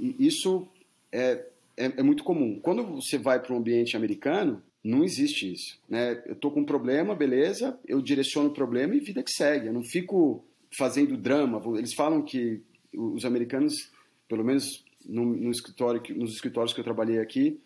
isso 0.00 0.66
é, 1.10 1.44
é, 1.76 1.84
é, 1.96 2.02
muito 2.02 2.24
comum. 2.24 2.58
Quando 2.60 2.84
você 2.84 3.18
vai 3.18 3.40
para 3.40 3.54
um 3.54 3.58
ambiente 3.58 3.96
americano, 3.96 4.62
não 4.86 5.02
existe 5.02 5.52
isso. 5.52 5.78
Né? 5.88 6.22
Eu 6.26 6.34
estou 6.34 6.50
com 6.50 6.60
um 6.60 6.64
problema, 6.64 7.14
beleza, 7.14 7.78
eu 7.86 8.00
direciono 8.00 8.48
o 8.48 8.54
problema 8.54 8.94
e 8.94 9.00
vida 9.00 9.22
que 9.22 9.30
segue. 9.30 9.66
Eu 9.66 9.72
não 9.72 9.82
fico 9.82 10.44
fazendo 10.76 11.16
drama. 11.16 11.62
Eles 11.76 11.94
falam 11.94 12.22
que 12.22 12.62
os 12.94 13.24
americanos 13.24 13.90
pelo 14.28 14.44
menos 14.44 14.84
no, 15.04 15.24
no 15.24 15.50
escritório, 15.50 16.02
nos 16.16 16.32
escritórios 16.32 16.72
que 16.72 16.80
eu 16.80 16.84
trabalhei 16.84 17.18
aqui, 17.18 17.60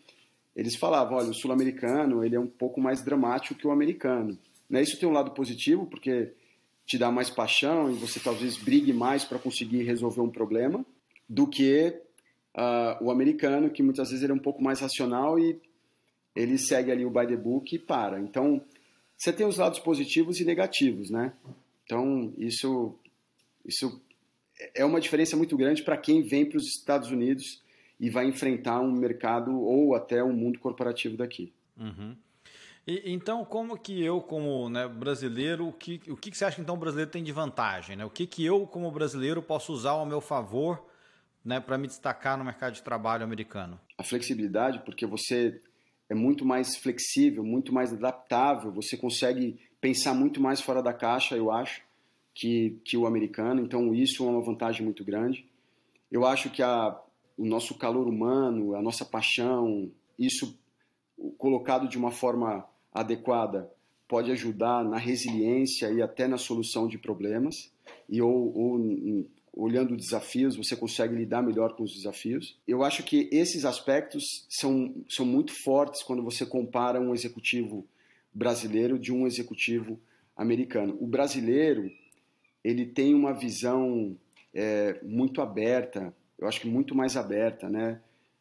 eles 0.54 0.76
falavam, 0.76 1.16
olha, 1.16 1.30
o 1.30 1.34
sul-americano 1.34 2.24
ele 2.24 2.36
é 2.36 2.40
um 2.40 2.46
pouco 2.46 2.80
mais 2.80 3.02
dramático 3.02 3.54
que 3.54 3.66
o 3.66 3.70
americano. 3.70 4.38
Né? 4.68 4.82
Isso 4.82 4.98
tem 4.98 5.08
um 5.08 5.12
lado 5.12 5.30
positivo, 5.30 5.86
porque 5.86 6.32
te 6.86 6.98
dá 6.98 7.10
mais 7.10 7.30
paixão 7.30 7.90
e 7.90 7.94
você 7.94 8.18
talvez 8.18 8.56
brigue 8.56 8.92
mais 8.92 9.24
para 9.24 9.38
conseguir 9.38 9.82
resolver 9.84 10.20
um 10.20 10.30
problema, 10.30 10.84
do 11.28 11.46
que 11.46 11.94
uh, 12.56 13.04
o 13.04 13.10
americano, 13.10 13.70
que 13.70 13.82
muitas 13.82 14.10
vezes 14.10 14.24
ele 14.24 14.32
é 14.32 14.34
um 14.34 14.40
pouco 14.40 14.62
mais 14.62 14.80
racional 14.80 15.38
e 15.38 15.58
ele 16.34 16.58
segue 16.58 16.90
ali 16.90 17.04
o 17.04 17.10
by 17.10 17.26
the 17.26 17.36
book 17.36 17.74
e 17.74 17.78
para. 17.78 18.20
Então, 18.20 18.62
você 19.16 19.32
tem 19.32 19.46
os 19.46 19.58
lados 19.58 19.78
positivos 19.78 20.40
e 20.40 20.44
negativos, 20.44 21.10
né? 21.10 21.32
Então, 21.84 22.32
isso, 22.38 22.94
isso 23.66 24.00
é 24.74 24.84
uma 24.84 25.00
diferença 25.00 25.36
muito 25.36 25.56
grande 25.56 25.82
para 25.82 25.96
quem 25.96 26.22
vem 26.22 26.46
para 26.46 26.58
os 26.58 26.68
Estados 26.68 27.10
Unidos 27.10 27.62
e 27.98 28.08
vai 28.08 28.26
enfrentar 28.26 28.80
um 28.80 28.92
mercado 28.92 29.60
ou 29.60 29.94
até 29.94 30.22
um 30.22 30.32
mundo 30.32 30.58
corporativo 30.58 31.16
daqui. 31.16 31.52
Uhum. 31.76 32.16
E, 32.86 33.12
então, 33.12 33.44
como 33.44 33.78
que 33.78 34.02
eu, 34.02 34.20
como 34.20 34.68
né, 34.70 34.88
brasileiro, 34.88 35.68
o 35.68 35.72
que, 35.72 36.00
o 36.08 36.16
que 36.16 36.34
você 36.34 36.44
acha 36.44 36.56
que 36.56 36.62
então 36.62 36.74
o 36.74 36.78
brasileiro 36.78 37.10
tem 37.10 37.22
de 37.22 37.32
vantagem? 37.32 37.96
Né? 37.96 38.04
O 38.04 38.10
que, 38.10 38.26
que 38.26 38.44
eu, 38.44 38.66
como 38.66 38.90
brasileiro, 38.90 39.42
posso 39.42 39.72
usar 39.72 39.90
ao 39.90 40.06
meu 40.06 40.20
favor 40.20 40.82
né, 41.44 41.60
para 41.60 41.76
me 41.76 41.86
destacar 41.86 42.38
no 42.38 42.44
mercado 42.44 42.72
de 42.72 42.82
trabalho 42.82 43.22
americano? 43.22 43.78
A 43.98 44.02
flexibilidade, 44.02 44.80
porque 44.84 45.04
você 45.04 45.60
é 46.10 46.14
muito 46.14 46.44
mais 46.44 46.76
flexível, 46.76 47.44
muito 47.44 47.72
mais 47.72 47.92
adaptável, 47.92 48.72
você 48.72 48.96
consegue 48.96 49.56
pensar 49.80 50.12
muito 50.12 50.42
mais 50.42 50.60
fora 50.60 50.82
da 50.82 50.92
caixa, 50.92 51.36
eu 51.36 51.52
acho 51.52 51.82
que, 52.34 52.80
que 52.84 52.96
o 52.96 53.06
americano, 53.06 53.62
então 53.62 53.94
isso 53.94 54.26
é 54.26 54.28
uma 54.28 54.42
vantagem 54.42 54.84
muito 54.84 55.04
grande. 55.04 55.48
Eu 56.10 56.26
acho 56.26 56.50
que 56.50 56.62
a, 56.64 57.00
o 57.38 57.46
nosso 57.46 57.78
calor 57.78 58.08
humano, 58.08 58.74
a 58.74 58.82
nossa 58.82 59.04
paixão, 59.04 59.88
isso 60.18 60.58
colocado 61.38 61.88
de 61.88 61.96
uma 61.96 62.10
forma 62.10 62.66
adequada 62.92 63.70
pode 64.08 64.32
ajudar 64.32 64.84
na 64.84 64.98
resiliência 64.98 65.92
e 65.92 66.02
até 66.02 66.26
na 66.26 66.36
solução 66.36 66.88
de 66.88 66.98
problemas. 66.98 67.72
E 68.08 68.20
ou, 68.20 68.52
ou 68.56 69.26
olhando 69.52 69.96
desafios 69.96 70.56
você 70.56 70.76
consegue 70.76 71.14
lidar 71.14 71.42
melhor 71.42 71.74
com 71.74 71.82
os 71.82 71.94
desafios. 71.94 72.58
Eu 72.66 72.82
acho 72.82 73.02
que 73.02 73.28
esses 73.32 73.64
aspectos 73.64 74.46
são, 74.48 74.94
são 75.08 75.26
muito 75.26 75.52
fortes 75.52 76.02
quando 76.02 76.22
você 76.22 76.46
compara 76.46 77.00
um 77.00 77.14
executivo 77.14 77.86
brasileiro 78.32 78.98
de 78.98 79.12
um 79.12 79.26
executivo 79.26 79.98
americano. 80.36 80.96
O 81.00 81.06
brasileiro 81.06 81.90
ele 82.62 82.86
tem 82.86 83.14
uma 83.14 83.32
visão 83.32 84.16
é, 84.54 84.98
muito 85.02 85.40
aberta, 85.40 86.14
eu 86.38 86.46
acho 86.46 86.60
que 86.60 86.68
muito 86.68 86.94
mais 86.94 87.16
aberta, 87.16 87.68
né, 87.68 88.00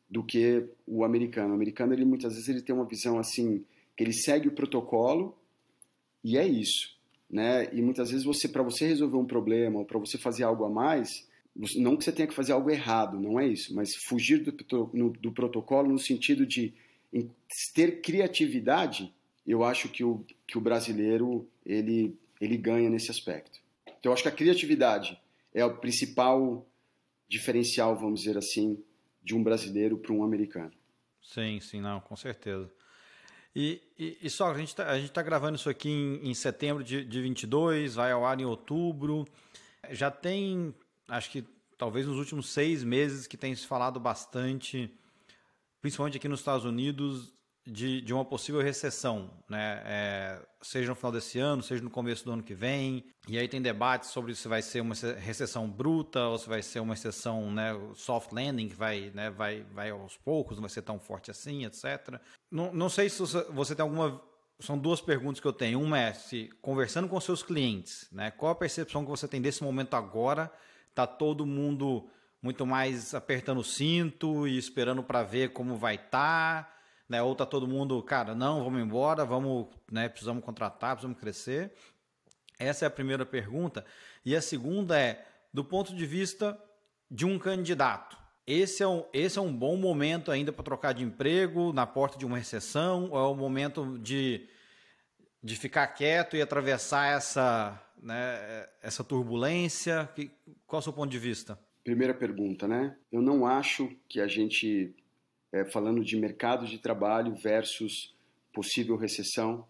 do 0.10 0.24
que 0.24 0.66
o 0.86 1.04
americano. 1.04 1.52
O 1.52 1.56
americano, 1.56 1.94
ele 1.94 2.06
muitas 2.06 2.34
vezes 2.34 2.50
ele 2.50 2.62
tem 2.62 2.76
uma 2.76 2.86
visão 2.86 3.20
assim, 3.20 3.64
que 3.96 4.04
ele 4.04 4.14
segue 4.14 4.48
o 4.48 4.54
protocolo 4.54 5.38
e 6.24 6.38
é 6.38 6.46
isso, 6.46 6.98
né? 7.30 7.70
E 7.74 7.82
muitas 7.82 8.10
vezes 8.10 8.26
você 8.26 8.48
para 8.48 8.64
você 8.64 8.88
resolver 8.88 9.18
um 9.18 9.26
problema 9.26 9.80
ou 9.80 9.86
para 9.86 10.00
você 10.00 10.18
fazer 10.18 10.44
algo 10.44 10.66
a 10.66 10.70
mais, 10.70 11.28
não 11.76 11.98
que 11.98 12.04
você 12.04 12.12
tenha 12.12 12.28
que 12.28 12.34
fazer 12.34 12.54
algo 12.54 12.70
errado, 12.70 13.20
não 13.20 13.40
é 13.40 13.48
isso, 13.48 13.76
mas 13.76 13.96
fugir 13.96 14.40
do, 14.40 14.90
no, 14.94 15.10
do 15.12 15.32
protocolo 15.32 15.90
no 15.90 16.00
sentido 16.00 16.46
de 16.46 16.74
ter 17.74 18.02
criatividade, 18.02 19.14
eu 19.46 19.64
acho 19.64 19.90
que 19.90 20.04
o, 20.04 20.24
que 20.48 20.58
o 20.58 20.62
brasileiro 20.62 21.48
ele, 21.66 22.18
ele 22.40 22.58
ganha 22.58 22.90
nesse 22.90 23.12
aspecto. 23.12 23.60
Então, 23.86 24.12
eu 24.12 24.14
acho 24.14 24.24
que 24.24 24.30
a 24.30 24.34
criatividade 24.34 25.20
é 25.54 25.66
o 25.66 25.78
principal 25.78 26.66
diferencial, 27.28 27.96
vamos 27.96 28.22
dizer 28.22 28.38
assim, 28.38 28.82
de 29.24 29.36
um 29.36 29.44
brasileiro 29.44 29.98
para 29.98 30.14
um 30.14 30.24
americano. 30.24 30.72
Sim, 31.22 31.60
sim, 31.60 31.82
não, 31.82 32.00
com 32.00 32.16
certeza. 32.16 32.72
E, 33.56 33.82
e, 33.98 34.18
e 34.22 34.30
só, 34.30 34.52
a 34.52 34.58
gente 34.58 34.70
está 34.70 34.86
tá 35.14 35.22
gravando 35.22 35.56
isso 35.56 35.70
aqui 35.70 35.90
em, 35.90 36.30
em 36.30 36.34
setembro 36.34 36.84
de, 36.84 37.04
de 37.04 37.22
22, 37.22 37.96
vai 37.96 38.12
ao 38.12 38.26
ar 38.26 38.40
em 38.40 38.46
outubro. 38.46 39.26
Já 39.90 40.12
tem, 40.12 40.74
acho 41.08 41.32
que 41.32 41.44
talvez 41.78 42.06
nos 42.06 42.18
últimos 42.18 42.50
seis 42.50 42.84
meses 42.84 43.26
que 43.26 43.38
tem 43.38 43.56
se 43.56 43.66
falado 43.66 44.00
bastante, 44.00 44.94
principalmente 45.82 46.18
aqui 46.18 46.28
nos 46.28 46.42
Estados 46.42 46.66
Unidos, 46.66 47.34
de, 47.66 48.02
de 48.02 48.14
uma 48.14 48.26
possível 48.26 48.62
recessão, 48.62 49.30
né? 49.48 49.82
É, 49.86 50.42
seja 50.62 50.90
no 50.90 50.96
final 50.96 51.12
desse 51.12 51.40
ano, 51.40 51.62
seja 51.62 51.84
no 51.84 51.90
começo 51.90 52.26
do 52.26 52.32
ano 52.32 52.44
que 52.44 52.54
vem. 52.54 53.06
E 53.28 53.38
aí 53.38 53.48
tem 53.48 53.62
debates 53.62 54.10
sobre 54.10 54.34
se 54.36 54.48
vai 54.48 54.62
ser 54.62 54.82
uma 54.82 54.96
recessão 55.18 55.70
bruta 55.70 56.22
ou 56.26 56.38
se 56.38 56.50
vai 56.50 56.62
ser 56.62 56.80
uma 56.80 56.94
recessão, 56.94 57.52
né, 57.52 57.80
soft 57.96 58.32
landing, 58.32 58.70
que 58.70 58.76
vai, 58.76 59.12
né, 59.14 59.30
vai, 59.30 59.64
vai 59.72 59.92
aos 59.92 60.18
poucos, 60.18 60.58
não 60.58 60.62
vai 60.62 60.70
ser 60.70 60.82
tão 60.82 61.00
forte 61.00 61.30
assim, 61.30 61.66
etc. 61.66 62.20
Não, 62.50 62.74
não 62.74 62.90
sei 62.90 63.10
se 63.10 63.22
você 63.52 63.76
tem 63.76 63.84
alguma. 63.84 64.22
São 64.60 64.78
duas 64.78 65.00
perguntas 65.00 65.40
que 65.40 65.48
eu 65.48 65.54
tenho. 65.54 65.80
Uma 65.80 66.00
é 66.00 66.14
se 66.14 66.50
conversando 66.62 67.08
com 67.08 67.20
seus 67.22 67.44
clientes, 67.44 68.08
né, 68.12 68.32
qual 68.32 68.52
a 68.52 68.56
percepção 68.56 69.04
que 69.04 69.10
você 69.10 69.28
tem 69.28 69.42
desse 69.42 69.64
momento 69.64 69.96
agora? 69.96 70.52
Tá 70.96 71.06
todo 71.06 71.46
mundo 71.46 72.10
muito 72.42 72.66
mais 72.66 73.14
apertando 73.14 73.60
o 73.60 73.64
cinto 73.64 74.48
e 74.48 74.58
esperando 74.58 75.04
para 75.04 75.24
ver 75.24 75.54
como 75.54 75.76
vai 75.76 75.96
estar. 75.96 76.64
Tá 76.64 76.79
né? 77.10 77.22
Ou 77.24 77.36
tá 77.36 77.46
todo 77.46 77.68
mundo, 77.68 78.02
cara, 78.04 78.36
não, 78.36 78.64
vamos 78.64 78.80
embora, 78.80 79.26
vamos, 79.26 79.68
né, 79.92 80.08
precisamos 80.08 80.44
contratar, 80.44 80.92
precisamos 80.92 81.20
crescer. 81.20 81.74
Essa 82.60 82.86
é 82.86 82.88
a 82.88 82.92
primeira 82.92 83.26
pergunta. 83.26 83.84
E 84.24 84.36
a 84.36 84.42
segunda 84.42 85.00
é, 85.00 85.26
do 85.52 85.66
ponto 85.66 85.96
de 85.96 86.06
vista 86.06 86.62
de 87.10 87.26
um 87.26 87.40
candidato. 87.40 88.18
Esse 88.46 88.84
é 88.84 88.88
um, 88.88 89.06
esse 89.14 89.40
é 89.40 89.42
um 89.42 89.54
bom 89.54 89.76
momento 89.76 90.32
ainda 90.32 90.52
para 90.52 90.64
trocar 90.64 90.94
de 90.94 91.04
emprego, 91.04 91.74
na 91.74 91.88
porta 91.88 92.18
de 92.18 92.26
uma 92.26 92.38
recessão, 92.38 93.10
ou 93.12 93.18
é 93.18 93.28
o 93.28 93.36
momento 93.36 93.98
de, 94.00 94.48
de 95.42 95.56
ficar 95.56 95.88
quieto 95.88 96.36
e 96.36 96.42
atravessar 96.42 97.16
essa, 97.16 97.82
né, 98.02 98.68
essa 98.82 99.04
turbulência? 99.04 100.10
Qual 100.68 100.80
é 100.80 100.82
o 100.82 100.84
seu 100.84 100.94
ponto 100.94 101.10
de 101.10 101.20
vista? 101.20 101.60
Primeira 101.84 102.14
pergunta, 102.14 102.68
né? 102.68 102.96
Eu 103.12 103.22
não 103.22 103.46
acho 103.46 103.90
que 104.08 104.20
a 104.20 104.28
gente 104.28 104.96
é, 105.52 105.66
falando 105.66 106.04
de 106.04 106.16
mercado 106.18 106.66
de 106.66 106.78
trabalho 106.78 107.36
versus 107.36 108.14
possível 108.54 108.96
recessão. 108.96 109.66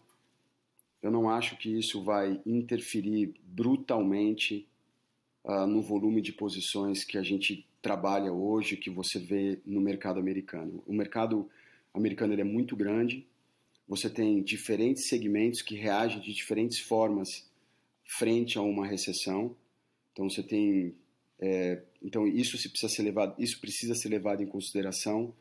Eu 1.02 1.10
não 1.10 1.30
acho 1.30 1.56
que 1.56 1.78
isso 1.78 2.02
vai 2.02 2.40
interferir 2.44 3.34
brutalmente 3.42 4.66
uh, 5.44 5.66
no 5.66 5.82
volume 5.82 6.20
de 6.20 6.32
posições 6.32 7.04
que 7.04 7.16
a 7.16 7.22
gente 7.22 7.66
trabalha 7.80 8.32
hoje, 8.32 8.76
que 8.76 8.90
você 8.90 9.18
vê 9.18 9.58
no 9.64 9.80
mercado 9.80 10.20
americano. 10.20 10.82
O 10.86 10.92
mercado 10.92 11.48
americano 11.94 12.38
é 12.38 12.44
muito 12.44 12.76
grande, 12.76 13.26
você 13.88 14.08
tem 14.08 14.42
diferentes 14.42 15.08
segmentos 15.08 15.62
que 15.62 15.74
reagem 15.74 16.20
de 16.20 16.32
diferentes 16.32 16.78
formas 16.78 17.50
frente 18.18 18.58
a 18.58 18.62
uma 18.62 18.86
recessão. 18.86 19.56
Então 20.12 20.28
você 20.28 20.42
tem, 20.42 20.94
é, 21.40 21.82
então 22.02 22.26
isso 22.26 22.58
se 22.58 22.68
precisa 22.68 22.92
ser 22.92 23.02
levado, 23.02 23.34
isso 23.42 23.60
precisa 23.60 23.94
ser 23.94 24.10
levado 24.10 24.42
em 24.42 24.46
consideração 24.46 25.34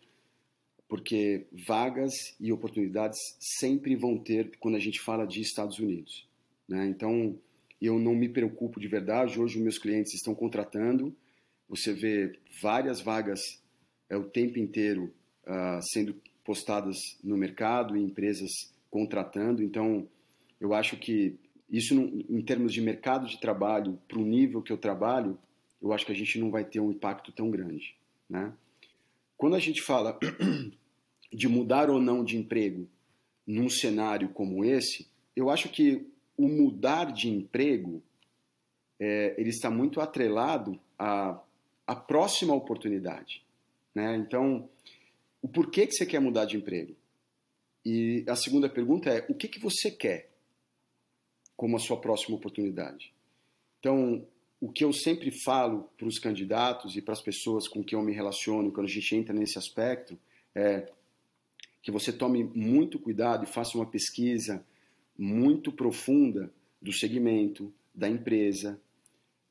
porque 0.90 1.46
vagas 1.68 2.36
e 2.40 2.52
oportunidades 2.52 3.20
sempre 3.40 3.96
vão 3.96 4.18
ter 4.18 4.58
quando 4.60 4.76
a 4.76 4.80
gente 4.80 5.00
fala 5.00 5.26
de 5.26 5.40
Estados 5.40 5.78
Unidos. 5.78 6.28
Né? 6.68 6.88
Então, 6.88 7.38
eu 7.80 8.00
não 8.00 8.16
me 8.16 8.28
preocupo 8.28 8.80
de 8.80 8.88
verdade. 8.88 9.40
Hoje, 9.40 9.60
meus 9.60 9.78
clientes 9.78 10.16
estão 10.16 10.34
contratando. 10.34 11.16
Você 11.70 11.94
vê 11.94 12.38
várias 12.60 13.00
vagas 13.00 13.40
é, 14.10 14.18
o 14.18 14.24
tempo 14.24 14.58
inteiro 14.58 15.14
uh, 15.46 15.80
sendo 15.94 16.16
postadas 16.44 16.98
no 17.24 17.38
mercado 17.38 17.96
e 17.96 18.04
empresas 18.04 18.50
contratando. 18.90 19.62
Então, 19.62 20.08
eu 20.60 20.74
acho 20.74 20.98
que 20.98 21.38
isso, 21.70 21.94
em 22.28 22.42
termos 22.42 22.74
de 22.74 22.82
mercado 22.82 23.28
de 23.28 23.40
trabalho, 23.40 24.00
para 24.08 24.18
o 24.18 24.26
nível 24.26 24.64
que 24.64 24.74
eu 24.74 24.78
trabalho, 24.78 25.38
eu 25.80 25.94
acho 25.94 26.04
que 26.06 26.12
a 26.12 26.16
gente 26.16 26.40
não 26.40 26.50
vai 26.50 26.66
ter 26.66 26.80
um 26.80 26.90
impacto 26.90 27.32
tão 27.32 27.52
grande. 27.52 27.96
Né? 28.28 28.52
Quando 29.38 29.56
a 29.56 29.60
gente 29.60 29.82
fala 29.82 30.20
de 31.32 31.48
mudar 31.48 31.90
ou 31.90 32.02
não 32.02 32.24
de 32.24 32.38
emprego 32.38 32.88
num 33.46 33.70
cenário 33.70 34.30
como 34.30 34.64
esse, 34.64 35.08
eu 35.36 35.50
acho 35.50 35.70
que 35.70 36.08
o 36.38 36.48
mudar 36.48 37.12
de 37.12 37.30
emprego 37.30 38.02
é, 39.00 39.36
ele 39.38 39.50
está 39.50 39.70
muito 39.70 40.02
atrelado 40.02 40.80
à, 40.98 41.42
à 41.88 41.96
próxima 41.96 42.54
oportunidade. 42.54 43.44
Né? 43.94 44.16
Então, 44.18 44.70
o 45.42 45.48
porquê 45.48 45.88
que 45.88 45.94
você 45.94 46.06
quer 46.06 46.20
mudar 46.20 46.46
de 46.46 46.58
emprego? 46.58 46.96
E 47.86 48.24
a 48.28 48.36
segunda 48.36 48.70
pergunta 48.70 49.10
é, 49.10 49.26
o 49.30 49.34
que, 49.34 49.48
que 49.48 49.60
você 49.60 49.90
quer 49.90 50.30
como 51.56 51.76
a 51.76 51.80
sua 51.80 52.00
próxima 52.00 52.36
oportunidade? 52.36 53.14
Então, 53.80 54.26
o 54.62 54.72
que 54.72 54.84
eu 54.84 54.92
sempre 54.92 55.32
falo 55.32 55.90
para 55.98 56.08
os 56.08 56.20
candidatos 56.20 56.96
e 56.96 57.02
para 57.02 57.14
as 57.14 57.22
pessoas 57.22 57.68
com 57.68 57.84
quem 57.84 57.98
eu 57.98 58.04
me 58.04 58.12
relaciono 58.14 58.72
quando 58.72 58.88
a 58.88 58.92
gente 58.92 59.16
entra 59.16 59.34
nesse 59.34 59.58
aspecto 59.58 60.20
é 60.54 60.92
que 61.82 61.92
você 61.92 62.12
tome 62.12 62.44
muito 62.44 63.00
cuidado 63.00 63.44
e 63.44 63.48
faça 63.48 63.78
uma 63.78 63.86
pesquisa 63.86 64.66
muito 65.18 65.72
profunda 65.72 66.52
do 66.82 66.94
segmento, 66.94 67.74
da 67.94 68.08
empresa, 68.08 68.80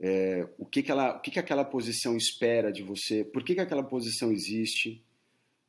é, 0.00 0.48
o, 0.56 0.64
que, 0.64 0.82
que, 0.82 0.90
ela, 0.90 1.16
o 1.16 1.20
que, 1.20 1.30
que 1.30 1.38
aquela 1.38 1.64
posição 1.64 2.16
espera 2.16 2.70
de 2.70 2.82
você, 2.82 3.24
por 3.24 3.42
que, 3.42 3.54
que 3.54 3.60
aquela 3.60 3.82
posição 3.82 4.30
existe, 4.30 5.02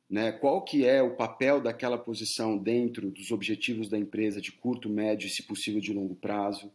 né? 0.10 0.32
qual 0.32 0.64
que 0.64 0.86
é 0.86 1.02
o 1.02 1.16
papel 1.16 1.62
daquela 1.62 1.98
posição 1.98 2.58
dentro 2.58 3.10
dos 3.10 3.32
objetivos 3.32 3.90
da 3.90 3.98
empresa 3.98 4.40
de 4.40 4.52
curto, 4.52 4.90
médio 4.90 5.28
e, 5.28 5.30
se 5.30 5.44
possível, 5.44 5.82
de 5.82 5.94
longo 5.94 6.16
prazo. 6.16 6.72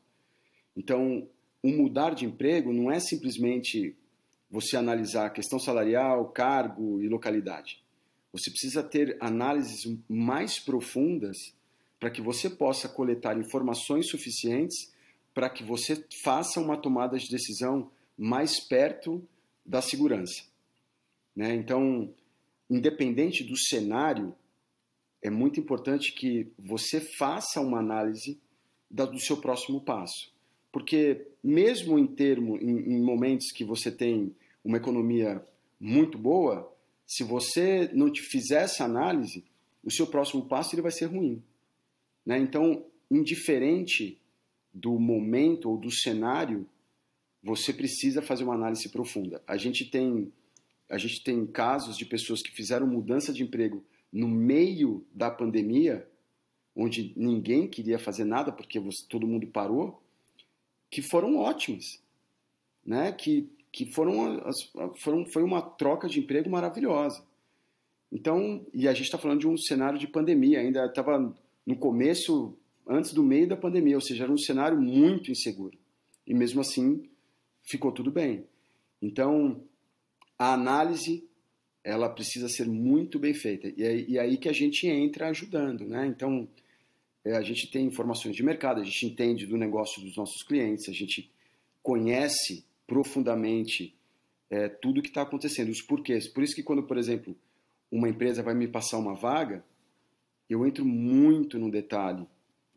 Então, 0.77 1.29
o 1.63 1.69
mudar 1.69 2.15
de 2.15 2.25
emprego 2.25 2.73
não 2.73 2.91
é 2.91 2.99
simplesmente 2.99 3.97
você 4.51 4.77
analisar 4.77 5.27
a 5.27 5.31
questão 5.31 5.59
salarial, 5.59 6.29
cargo 6.29 7.01
e 7.01 7.09
localidade. 7.09 7.84
Você 8.35 8.51
precisa 8.51 8.83
ter 8.83 9.17
análises 9.21 9.97
mais 10.09 10.59
profundas 10.59 11.55
para 12.01 12.11
que 12.11 12.21
você 12.21 12.51
possa 12.51 12.89
coletar 12.89 13.39
informações 13.39 14.09
suficientes 14.09 14.93
para 15.33 15.49
que 15.49 15.63
você 15.63 16.05
faça 16.25 16.61
uma 16.61 16.77
tomada 16.77 17.17
de 17.17 17.31
decisão 17.31 17.89
mais 18.19 18.59
perto 18.59 19.25
da 19.65 19.81
segurança. 19.81 20.45
Né? 21.35 21.55
Então, 21.55 22.13
independente 22.69 23.45
do 23.45 23.57
cenário, 23.57 24.35
é 25.23 25.31
muito 25.31 25.61
importante 25.61 26.13
que 26.13 26.53
você 26.59 27.01
faça 27.01 27.61
uma 27.61 27.79
análise 27.79 28.41
do 28.91 29.21
seu 29.21 29.37
próximo 29.37 29.81
passo. 29.81 30.35
Porque 30.73 31.29
mesmo 31.43 31.97
em 32.01 32.07
termo, 32.09 32.57
em, 32.57 32.95
em 32.95 33.01
momentos 33.01 33.53
que 33.53 33.65
você 33.65 33.93
tem 33.93 34.35
uma 34.65 34.79
economia 34.79 35.41
muito 35.79 36.19
boa, 36.19 36.74
se 37.07 37.23
você 37.23 37.91
não 37.93 38.11
te 38.11 38.23
fizer 38.23 38.63
essa 38.63 38.85
análise, 38.85 39.45
o 39.83 39.91
seu 39.91 40.07
próximo 40.07 40.47
passo 40.47 40.75
ele 40.75 40.83
vai 40.83 40.91
ser 40.91 41.07
ruim. 41.07 41.43
Né? 42.25 42.39
Então, 42.39 42.85
indiferente 43.11 44.21
do 44.73 44.99
momento 44.99 45.71
ou 45.71 45.77
do 45.77 45.91
cenário, 45.91 46.67
você 47.43 47.73
precisa 47.73 48.23
fazer 48.23 48.45
uma 48.45 48.55
análise 48.55 48.89
profunda. 48.89 49.43
A 49.47 49.57
gente 49.57 49.85
tem, 49.85 50.33
a 50.89 50.97
gente 50.97 51.23
tem 51.23 51.47
casos 51.47 51.97
de 51.97 52.07
pessoas 52.07 52.43
que 52.43 52.51
fizeram 52.51 52.87
mudança 52.87 53.33
de 53.33 53.43
emprego 53.43 53.85
no 54.11 54.27
meio 54.27 55.07
da 55.13 55.31
pandemia, 55.31 56.09
onde 56.75 57.13
ninguém 57.17 57.69
queria 57.69 57.99
fazer 57.99 58.25
nada 58.25 58.51
porque 58.51 58.81
você, 58.81 59.05
todo 59.09 59.27
mundo 59.27 59.47
parou, 59.47 60.03
que 60.91 61.03
foram 61.03 61.37
ótimas, 61.37 62.01
né? 62.85 63.13
Que 63.13 63.49
que 63.75 63.87
foram, 63.87 64.41
foram 65.03 65.27
foi 65.27 65.43
uma 65.43 65.61
troca 65.61 66.07
de 66.07 66.21
emprego 66.21 66.49
maravilhosa. 66.49 67.21
Então, 68.11 68.65
e 68.73 68.87
a 68.87 68.95
gente 68.95 69.07
está 69.07 69.19
falando 69.19 69.41
de 69.41 69.49
um 69.49 69.57
cenário 69.57 69.99
de 69.99 70.07
pandemia, 70.07 70.61
ainda 70.61 70.87
estava 70.87 71.35
no 71.67 71.77
começo, 71.77 72.57
antes 72.87 73.13
do 73.13 73.25
meio 73.25 73.49
da 73.49 73.57
pandemia, 73.57 73.97
ou 73.97 74.01
seja, 74.01 74.23
era 74.23 74.33
um 74.33 74.39
cenário 74.39 74.81
muito 74.81 75.33
inseguro. 75.33 75.77
E 76.25 76.33
mesmo 76.33 76.61
assim, 76.61 77.03
ficou 77.65 77.91
tudo 77.91 78.13
bem. 78.13 78.45
Então, 79.03 79.61
a 80.39 80.55
análise 80.55 81.29
ela 81.83 82.09
precisa 82.09 82.49
ser 82.49 82.69
muito 82.69 83.19
bem 83.19 83.35
feita. 83.35 83.73
E 83.77 83.83
é, 83.83 83.97
e 84.09 84.17
é 84.19 84.21
aí 84.21 84.37
que 84.37 84.49
a 84.49 84.53
gente 84.53 84.87
entra 84.87 85.31
ajudando. 85.31 85.85
Né? 85.85 86.07
Então, 86.07 86.49
é, 87.25 87.33
a 87.33 87.43
gente 87.43 87.69
tem 87.73 87.87
informações 87.87 88.37
de 88.37 88.43
mercado, 88.45 88.81
a 88.81 88.85
gente 88.85 89.05
entende 89.05 89.47
do 89.47 89.57
negócio 89.57 90.01
dos 90.01 90.17
nossos 90.17 90.45
clientes, 90.45 90.89
a 90.89 90.93
gente 90.93 91.29
conhece 91.83 92.65
profundamente 92.87 93.95
é, 94.51 94.69
tudo 94.69 94.99
o 95.01 95.03
que 95.03 95.09
está 95.09 95.23
acontecendo, 95.23 95.71
os 95.71 95.83
porquês. 95.83 96.29
Por 96.29 96.43
isso 96.43 96.55
que 96.55 96.63
quando, 96.63 96.83
por 96.83 96.97
exemplo, 96.97 97.37
uma 97.91 98.09
empresa 98.09 98.43
vai 98.43 98.55
me 98.55 98.69
passar 98.69 98.99
uma 98.99 99.15
vaga, 99.15 99.65
eu 100.49 100.67
entro 100.67 100.85
muito 100.85 101.59
no 101.59 101.71
detalhe 101.71 102.27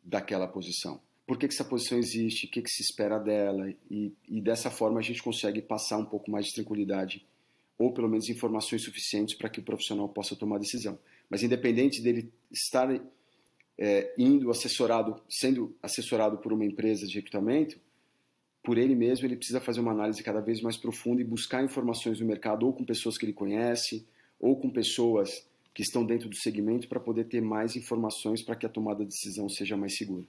daquela 0.04 0.48
posição. 0.48 1.02
Por 1.26 1.38
que, 1.38 1.48
que 1.48 1.54
essa 1.54 1.66
posição 1.66 1.98
existe, 1.98 2.46
o 2.46 2.50
que, 2.50 2.62
que 2.62 2.70
se 2.70 2.82
espera 2.82 3.20
dela, 3.20 3.70
e, 3.92 4.14
e 4.30 4.42
dessa 4.42 4.72
forma 4.72 5.00
a 5.00 5.04
gente 5.04 5.22
consegue 5.22 5.62
passar 5.62 5.98
um 5.98 6.06
pouco 6.06 6.32
mais 6.32 6.46
de 6.46 6.54
tranquilidade, 6.54 7.26
ou 7.78 7.94
pelo 7.94 8.08
menos 8.08 8.30
informações 8.30 8.84
suficientes 8.84 9.36
para 9.36 9.50
que 9.50 9.60
o 9.60 9.64
profissional 9.64 10.08
possa 10.08 10.36
tomar 10.36 10.58
decisão. 10.58 10.98
Mas 11.30 11.44
independente 11.44 12.02
dele 12.02 12.32
estar 12.50 12.90
é, 13.78 14.14
indo 14.18 14.50
assessorado, 14.50 15.22
sendo 15.30 15.76
assessorado 15.84 16.38
por 16.38 16.54
uma 16.54 16.66
empresa 16.66 17.06
de 17.06 17.16
recrutamento, 17.16 17.78
por 18.68 18.78
ele 18.78 18.96
mesmo 18.96 19.26
ele 19.26 19.38
precisa 19.38 19.62
fazer 19.62 19.80
uma 19.80 19.94
análise 19.94 20.22
cada 20.22 20.42
vez 20.42 20.60
mais 20.60 20.76
profunda 20.76 21.22
e 21.22 21.24
buscar 21.24 21.64
informações 21.64 22.20
no 22.20 22.28
mercado 22.28 22.66
ou 22.66 22.74
com 22.74 22.84
pessoas 22.84 23.18
que 23.18 23.24
ele 23.24 23.32
conhece 23.32 24.06
ou 24.38 24.58
com 24.58 24.70
pessoas 24.70 25.48
que 25.74 25.82
estão 25.82 26.06
dentro 26.06 26.28
do 26.28 26.36
segmento 26.36 26.86
para 26.86 27.00
poder 27.00 27.30
ter 27.30 27.40
mais 27.40 27.78
informações 27.78 28.42
para 28.42 28.58
que 28.58 28.66
a 28.66 28.70
tomada 28.70 29.06
de 29.06 29.12
decisão 29.12 29.48
seja 29.48 29.78
mais 29.78 29.96
segura. 29.96 30.26